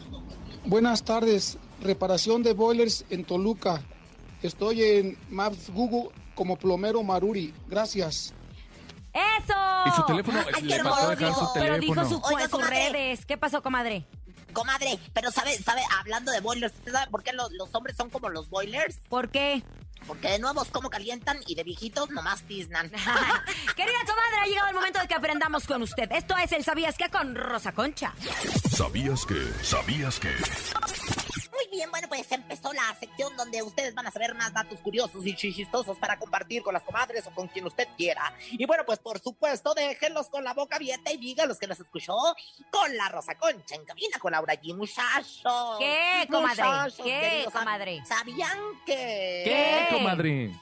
Buenas 0.64 1.02
tardes, 1.05 1.59
reparación 1.83 2.44
de 2.44 2.52
boilers 2.52 3.05
en 3.11 3.24
Toluca. 3.24 3.83
Estoy 4.42 4.83
en 4.83 5.18
Maps 5.28 5.70
Google 5.70 6.11
como 6.37 6.57
plomero 6.57 7.02
Maruri. 7.02 7.52
Gracias. 7.68 8.33
¡Eso! 9.12 9.55
Y 9.87 9.90
su 9.96 10.07
teléfono, 10.07 10.38
Ay, 10.55 10.62
le 10.62 10.76
qué 10.76 10.83
faltó 10.85 11.09
dejar 11.11 11.22
hermoso. 11.24 11.46
su 11.48 11.52
Pero 11.55 11.78
dijo 11.78 12.05
su, 12.09 12.20
Oiga, 12.24 12.42
sus 12.42 12.50
comadre. 12.50 12.90
redes. 12.92 13.26
¿Qué 13.26 13.37
pasó, 13.37 13.62
comadre? 13.62 14.07
Comadre, 14.52 14.98
pero 15.12 15.30
sabe, 15.30 15.56
sabe, 15.58 15.82
hablando 15.98 16.30
de 16.32 16.40
boilers, 16.40 16.74
¿usted 16.74 16.92
sabe 16.92 17.10
por 17.10 17.22
qué 17.22 17.32
los, 17.32 17.52
los 17.52 17.74
hombres 17.74 17.96
son 17.96 18.10
como 18.10 18.28
los 18.28 18.48
boilers? 18.50 18.96
¿Por 19.08 19.30
qué? 19.30 19.62
Porque 20.06 20.30
de 20.30 20.38
nuevos 20.40 20.68
como 20.68 20.90
calientan 20.90 21.38
y 21.46 21.54
de 21.54 21.62
viejitos 21.62 22.10
nomás 22.10 22.42
tiznan. 22.42 22.88
Querida 23.76 23.98
comadre, 24.04 24.36
ha 24.42 24.46
llegado 24.46 24.68
el 24.68 24.74
momento 24.74 25.00
de 25.00 25.06
que 25.06 25.14
aprendamos 25.14 25.64
con 25.66 25.80
usted. 25.82 26.10
Esto 26.10 26.36
es 26.38 26.50
el 26.52 26.64
¿Sabías 26.64 26.96
qué? 26.96 27.08
con 27.08 27.36
Rosa 27.36 27.72
Concha. 27.72 28.12
¿Sabías 28.74 29.24
que? 29.24 29.52
¿Sabías 29.62 30.18
que? 30.18 30.34
Bien, 31.72 31.90
bueno, 31.90 32.06
pues 32.06 32.30
empezó 32.30 32.70
la 32.74 32.94
sección 33.00 33.35
donde 33.35 33.62
ustedes 33.62 33.94
van 33.94 34.06
a 34.06 34.11
saber 34.11 34.35
más 34.35 34.52
datos 34.52 34.78
curiosos 34.80 35.24
y 35.26 35.35
chistosos 35.35 35.96
para 35.96 36.18
compartir 36.18 36.62
con 36.62 36.74
las 36.74 36.82
comadres 36.82 37.26
o 37.26 37.30
con 37.30 37.48
quien 37.48 37.64
usted 37.64 37.88
quiera. 37.96 38.30
Y 38.50 38.66
bueno, 38.66 38.85
pues 38.85 38.98
por 38.98 39.18
supuesto, 39.20 39.72
déjenlos 39.72 40.28
con 40.28 40.44
la 40.44 40.52
boca 40.52 40.76
abierta 40.76 41.11
y 41.11 41.16
díganos 41.16 41.58
que 41.58 41.66
nos 41.66 41.80
escuchó 41.80 42.14
con 42.70 42.94
la 42.94 43.08
Rosa 43.08 43.38
Concha 43.38 43.74
en 43.74 43.87
cabina 43.87 44.18
con 44.18 44.32
Laura 44.32 44.52
G. 44.52 44.76
Muchachos. 44.76 45.78
¿Qué, 45.78 46.28
comadre? 46.30 46.62
Muchachos, 46.62 47.06
¿Qué, 47.06 47.20
queridos 47.20 47.54
comadre? 47.54 48.02
¿Sabían 48.04 48.58
que...? 48.85 49.42
¿Qué, 49.42 49.96
comadre? 49.96 50.52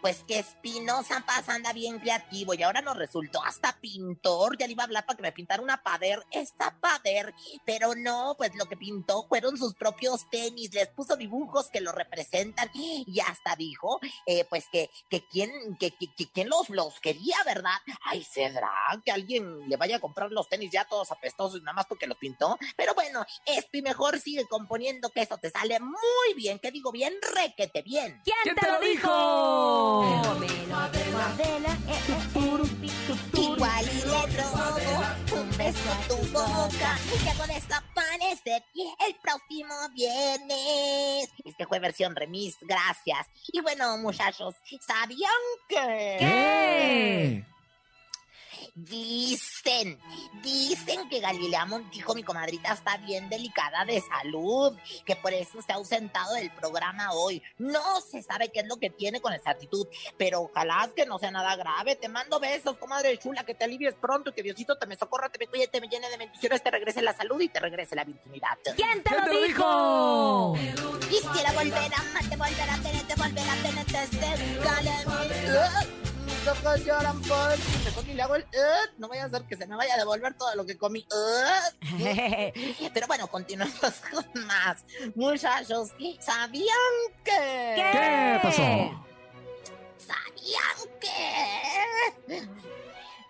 Pues 0.00 0.24
que 0.24 0.38
Espinosa 0.38 1.22
Paz 1.26 1.48
anda 1.48 1.72
bien 1.72 1.98
creativo 1.98 2.54
y 2.54 2.62
ahora 2.62 2.80
nos 2.80 2.96
resultó 2.96 3.42
hasta 3.44 3.78
pintor. 3.80 4.56
Ya 4.58 4.66
le 4.66 4.72
iba 4.72 4.82
a 4.82 4.86
hablar 4.86 5.06
para 5.06 5.16
que 5.16 5.22
me 5.22 5.32
pintara 5.32 5.62
una 5.62 5.82
pader, 5.82 6.24
esta 6.30 6.78
pader, 6.80 7.34
pero 7.64 7.94
no, 7.94 8.34
pues 8.36 8.54
lo 8.54 8.66
que 8.66 8.76
pintó 8.76 9.26
fueron 9.28 9.56
sus 9.56 9.74
propios 9.74 10.28
tenis. 10.30 10.72
Les 10.74 10.88
puso 10.88 11.16
dibujos 11.16 11.68
que 11.70 11.80
lo 11.80 11.92
representan 11.92 12.70
y 12.74 13.20
hasta 13.20 13.56
dijo, 13.56 14.00
eh, 14.26 14.44
pues 14.48 14.66
que, 14.70 14.90
que 15.08 15.26
quién, 15.26 15.50
que, 15.78 15.90
que, 15.92 16.06
que 16.14 16.30
quién 16.30 16.48
los, 16.48 16.70
los 16.70 17.00
quería, 17.00 17.36
¿verdad? 17.44 17.76
Ay, 18.02 18.24
¿será 18.24 18.70
que 19.04 19.12
alguien 19.12 19.68
le 19.68 19.76
vaya 19.76 19.96
a 19.96 20.00
comprar 20.00 20.30
los 20.30 20.48
tenis 20.48 20.70
ya 20.70 20.84
todos 20.84 21.10
apestosos 21.10 21.62
nada 21.62 21.74
más 21.74 21.86
porque 21.86 22.06
lo 22.06 22.14
pintó? 22.14 22.58
Pero 22.76 22.94
bueno, 22.94 23.24
y 23.72 23.82
mejor 23.82 24.20
sigue 24.20 24.46
componiendo 24.46 25.10
que 25.10 25.22
eso 25.22 25.38
te 25.38 25.50
sale 25.50 25.78
muy 25.80 26.34
bien. 26.36 26.58
¿Qué 26.58 26.70
digo 26.70 26.92
bien? 26.92 27.14
Requete 27.34 27.82
bien. 27.82 28.20
¿Quién, 28.24 28.56
te, 28.56 28.68
lo 28.68 28.80
dijo? 28.80 29.08
A 35.90 36.08
tu 36.08 36.16
boca. 36.32 36.98
Y 37.24 37.28
hago 37.28 37.46
desaparecer 37.46 38.62
el 38.76 39.14
próximo 39.22 39.74
viernes. 39.94 41.28
Este 41.44 41.66
fue 41.66 41.78
versión 41.78 42.14
remis, 42.14 42.56
gracias. 42.60 43.26
Y 43.52 43.60
bueno, 43.60 43.98
muchachos, 43.98 44.54
¿sabían 44.80 45.30
que? 45.68 46.16
¿Qué? 46.18 47.44
Dicen, 48.88 49.98
dicen 50.42 51.06
que 51.10 51.20
Galilea 51.20 51.66
Montijo, 51.66 52.14
mi 52.14 52.22
comadrita, 52.22 52.72
está 52.72 52.96
bien 52.96 53.28
delicada 53.28 53.84
de 53.84 54.00
salud, 54.00 54.74
que 55.04 55.16
por 55.16 55.34
eso 55.34 55.60
se 55.60 55.72
ha 55.72 55.74
ausentado 55.74 56.34
del 56.34 56.50
programa 56.50 57.12
hoy. 57.12 57.42
No 57.58 58.00
se 58.00 58.22
sabe 58.22 58.50
qué 58.50 58.60
es 58.60 58.66
lo 58.66 58.78
que 58.78 58.88
tiene 58.88 59.20
con 59.20 59.34
esa 59.34 59.50
actitud, 59.50 59.86
pero 60.16 60.42
ojalá 60.42 60.90
que 60.96 61.04
no 61.04 61.18
sea 61.18 61.30
nada 61.30 61.56
grave. 61.56 61.96
Te 61.96 62.08
mando 62.08 62.40
besos, 62.40 62.78
comadre 62.78 63.18
chula, 63.18 63.44
que 63.44 63.54
te 63.54 63.64
alivies 63.64 63.94
pronto, 64.00 64.32
que 64.32 64.42
Diosito 64.42 64.78
te 64.78 64.86
me 64.86 64.96
socorra, 64.96 65.28
te 65.28 65.38
me 65.38 65.46
cuide, 65.46 65.68
te 65.68 65.80
me 65.80 65.88
llene 65.88 66.08
de 66.08 66.16
bendiciones, 66.16 66.62
te 66.62 66.70
regrese 66.70 67.02
la 67.02 67.12
salud 67.12 67.38
y 67.40 67.48
te 67.50 67.60
regrese 67.60 67.94
la 67.94 68.04
virginidad. 68.04 68.58
¿Quién 68.76 69.02
te 69.02 69.10
¿Quién 69.10 69.26
lo 69.26 69.30
te 69.30 69.46
dijo? 69.46 70.54
Quisiera 71.10 71.52
volver 71.52 71.94
a 71.94 72.00
amarte, 72.00 72.36
volver 72.36 72.70
a 72.70 72.78
tenerte, 72.78 73.14
volver 73.14 73.50
a 73.50 73.54
tenerte 73.62 74.04
este 74.04 75.99
ojos 76.46 76.84
lloran 76.84 77.20
por 77.22 77.52
ti. 77.54 77.80
Mejor 77.84 78.06
ni 78.06 78.14
le 78.14 78.22
hago 78.22 78.34
el 78.36 78.42
"Ugh", 78.42 78.90
no 78.98 79.08
vaya 79.08 79.24
a 79.24 79.30
ser 79.30 79.42
que 79.44 79.56
se 79.56 79.66
me 79.66 79.76
vaya 79.76 79.94
a 79.94 79.98
devolver 79.98 80.34
todo 80.34 80.54
lo 80.54 80.64
que 80.66 80.76
comí. 80.76 81.06
Ugh. 81.10 81.74
Pero 82.94 83.06
bueno, 83.06 83.26
continuamos 83.28 83.74
con 84.10 84.46
más. 84.46 84.84
Muchachos, 85.14 85.90
¿sabían 86.20 86.76
que? 87.24 87.74
¿Qué 87.76 88.38
pasó? 88.42 89.06
¿Sabían 89.98 90.98
que? 91.00 92.48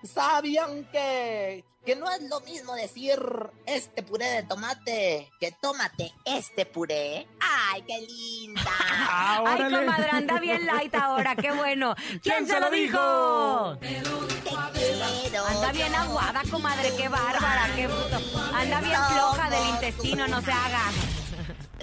¿Sabían 0.03 0.85
que? 0.91 1.65
Que 1.85 1.97
no 1.97 2.11
es 2.11 2.21
lo 2.23 2.41
mismo 2.41 2.75
decir 2.75 3.19
este 3.65 4.03
puré 4.03 4.27
de 4.27 4.43
tomate 4.43 5.31
que 5.41 5.53
tómate 5.63 6.13
este 6.27 6.67
puré. 6.67 7.27
¡Ay, 7.41 7.83
qué 7.87 8.01
linda! 8.01 8.63
Ah, 9.13 9.43
Ay, 9.47 9.73
comadre, 9.73 10.09
anda 10.11 10.39
bien 10.39 10.67
light 10.67 10.95
ahora, 10.95 11.35
qué 11.35 11.51
bueno. 11.53 11.95
¿Quién, 11.97 12.21
¿Quién 12.21 12.47
se 12.47 12.61
lo 12.61 12.71
dijo? 12.71 13.77
Te 13.81 13.89
quiero. 13.89 15.47
Anda 15.47 15.73
bien 15.73 15.95
aguada, 15.95 16.43
comadre, 16.51 16.93
qué 16.97 17.09
bárbara, 17.09 17.69
qué 17.75 17.87
bruto. 17.87 18.19
Anda 18.55 18.81
bien 18.81 19.01
floja 19.13 19.51
del 19.51 19.69
intestino, 19.69 20.29
no 20.29 20.41
se 20.43 20.53
haga. 20.53 20.83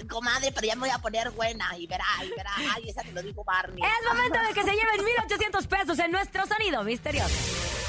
Comadre, 0.08 0.52
pero 0.52 0.66
ya 0.66 0.74
me 0.74 0.80
voy 0.82 0.90
a 0.90 0.98
poner 0.98 1.30
buena 1.32 1.76
y 1.76 1.86
verá, 1.86 2.06
y 2.24 2.30
verá. 2.30 2.52
Ay, 2.56 2.88
esa 2.88 3.02
te 3.02 3.12
lo 3.12 3.22
dijo 3.22 3.44
Barney. 3.44 3.82
Es 3.82 4.06
momento 4.08 4.38
de 4.40 4.54
que 4.54 4.62
se 4.62 4.70
lleven 4.72 5.04
1800 5.04 5.66
pesos 5.66 5.98
en 5.98 6.10
nuestro 6.12 6.46
sonido 6.46 6.82
misterioso. 6.84 7.34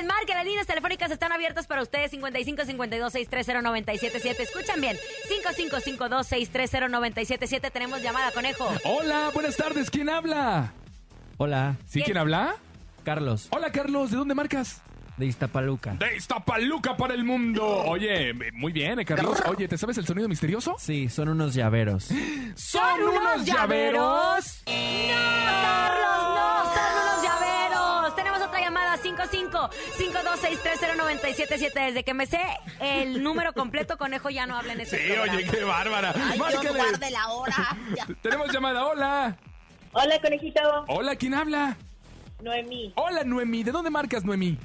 Marquen, 0.00 0.06
marquen. 0.06 0.36
Las 0.36 0.44
líneas 0.44 0.66
telefónicas 0.66 1.10
están 1.10 1.32
abiertas 1.32 1.66
para 1.66 1.82
ustedes. 1.82 2.10
55 2.10 2.64
52 2.64 3.12
630 3.12 3.62
977. 3.62 4.42
Escuchan 4.42 4.80
bien. 4.80 4.96
5552 5.28 6.26
630 6.26 6.88
977. 6.88 7.70
Tenemos 7.70 8.02
llamada, 8.02 8.30
conejo. 8.32 8.68
Hola, 8.84 9.30
buenas 9.34 9.56
tardes. 9.56 9.90
¿Quién 9.90 10.08
habla? 10.08 10.72
Hola. 11.36 11.76
¿Sí? 11.86 12.02
¿Quién 12.02 12.16
habla? 12.18 12.56
Carlos. 13.04 13.48
Hola, 13.50 13.72
Carlos. 13.72 14.10
¿De 14.10 14.16
dónde 14.16 14.34
marcas? 14.34 14.82
De 15.16 15.26
Iztapaluca. 15.26 15.94
De 15.94 16.16
Iztapaluca 16.16 16.96
para 16.96 17.14
el 17.14 17.24
mundo. 17.24 17.66
Oye, 17.86 18.32
muy 18.54 18.72
bien, 18.72 19.00
eh, 19.00 19.04
Carlos. 19.04 19.38
Oye, 19.46 19.68
¿te 19.68 19.76
sabes 19.76 19.98
el 19.98 20.06
sonido 20.06 20.28
misterioso? 20.28 20.76
Sí, 20.78 21.08
son 21.08 21.28
unos 21.28 21.54
llaveros. 21.54 22.08
¿Son 22.54 23.02
unos 23.02 23.44
llaveros? 23.44 24.62
55 29.68 29.70
52 29.98 30.40
630 30.40 30.96
977. 30.96 31.80
Desde 31.80 32.04
que 32.04 32.14
me 32.14 32.26
sé 32.26 32.40
el 32.80 33.22
número 33.22 33.52
completo, 33.52 33.96
conejo 33.98 34.30
ya 34.30 34.46
no 34.46 34.56
habla 34.56 34.72
en 34.72 34.80
ese 34.80 34.96
Sí, 34.98 35.12
programa. 35.12 35.38
oye, 35.38 35.46
qué 35.50 35.64
bárbara. 35.64 36.14
Ay, 36.30 36.38
Dios 36.60 36.76
guarde 36.76 37.10
la 37.10 37.28
hora. 37.28 37.76
Tenemos 38.22 38.52
llamada. 38.52 38.86
Hola. 38.86 39.36
Hola, 39.92 40.20
conejito. 40.20 40.60
Hola, 40.88 41.16
¿quién 41.16 41.34
habla? 41.34 41.76
Noemí, 42.42 42.92
Hola, 42.96 43.22
Noemí. 43.24 43.62
¿De 43.64 43.70
dónde 43.72 43.90
marcas, 43.90 44.24
Noemí? 44.24 44.56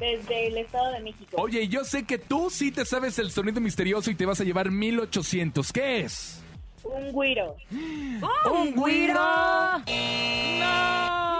desde 0.00 0.46
el 0.46 0.56
Estado 0.56 0.92
de 0.92 1.00
México. 1.00 1.36
Oye, 1.36 1.68
yo 1.68 1.84
sé 1.84 2.04
que 2.06 2.16
tú 2.16 2.48
sí 2.48 2.72
te 2.72 2.86
sabes 2.86 3.18
el 3.18 3.30
sonido 3.30 3.60
misterioso 3.60 4.10
y 4.10 4.14
te 4.14 4.24
vas 4.24 4.40
a 4.40 4.44
llevar 4.44 4.70
1800. 4.70 5.70
¿Qué 5.74 6.00
es? 6.00 6.42
Un 6.82 7.12
güiro. 7.12 7.54
¡Un. 7.70 8.18
¡No, 8.20 8.28
no, 8.46 8.64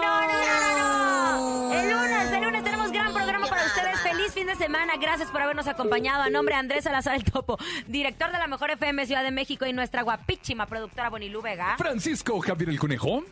semana. 4.61 4.93
Gracias 4.97 5.29
por 5.31 5.41
habernos 5.41 5.67
acompañado. 5.67 6.21
A 6.23 6.29
nombre 6.29 6.53
de 6.53 6.59
Andrés 6.59 6.83
Salazar 6.83 7.15
el 7.15 7.23
Topo, 7.23 7.57
director 7.87 8.31
de 8.31 8.37
la 8.37 8.45
Mejor 8.47 8.69
FM 8.71 9.05
Ciudad 9.07 9.23
de 9.23 9.31
México 9.31 9.65
y 9.65 9.73
nuestra 9.73 10.03
guapísima 10.03 10.67
productora 10.67 11.09
Bonilú 11.09 11.41
Vega. 11.41 11.75
Francisco 11.77 12.39
Javier 12.39 12.69
el 12.69 12.79
Conejo. 12.79 13.23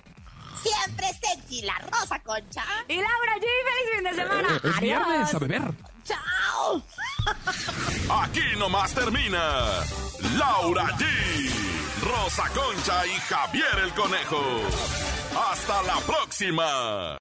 Siempre 0.63 1.05
sexy, 1.07 1.61
la 1.61 1.77
rosa 1.77 2.19
concha. 2.19 2.63
Y 2.87 2.95
Laura 2.95 3.35
G. 3.35 3.41
Feliz 3.41 3.95
fin 3.95 4.03
de 4.03 4.13
semana. 4.15 4.47
Eh, 4.55 4.69
Es 4.69 4.79
viernes, 4.79 5.33
a 5.35 5.39
beber. 5.39 5.61
Chao. 6.03 6.83
Aquí 8.23 8.41
nomás 8.57 8.91
termina 8.95 9.39
Laura 10.37 10.85
G, 10.97 11.05
Rosa 12.03 12.43
Concha 12.49 13.05
y 13.05 13.11
Javier 13.29 13.79
el 13.83 13.93
Conejo. 13.93 14.41
Hasta 15.51 15.83
la 15.83 15.97
próxima. 16.07 17.18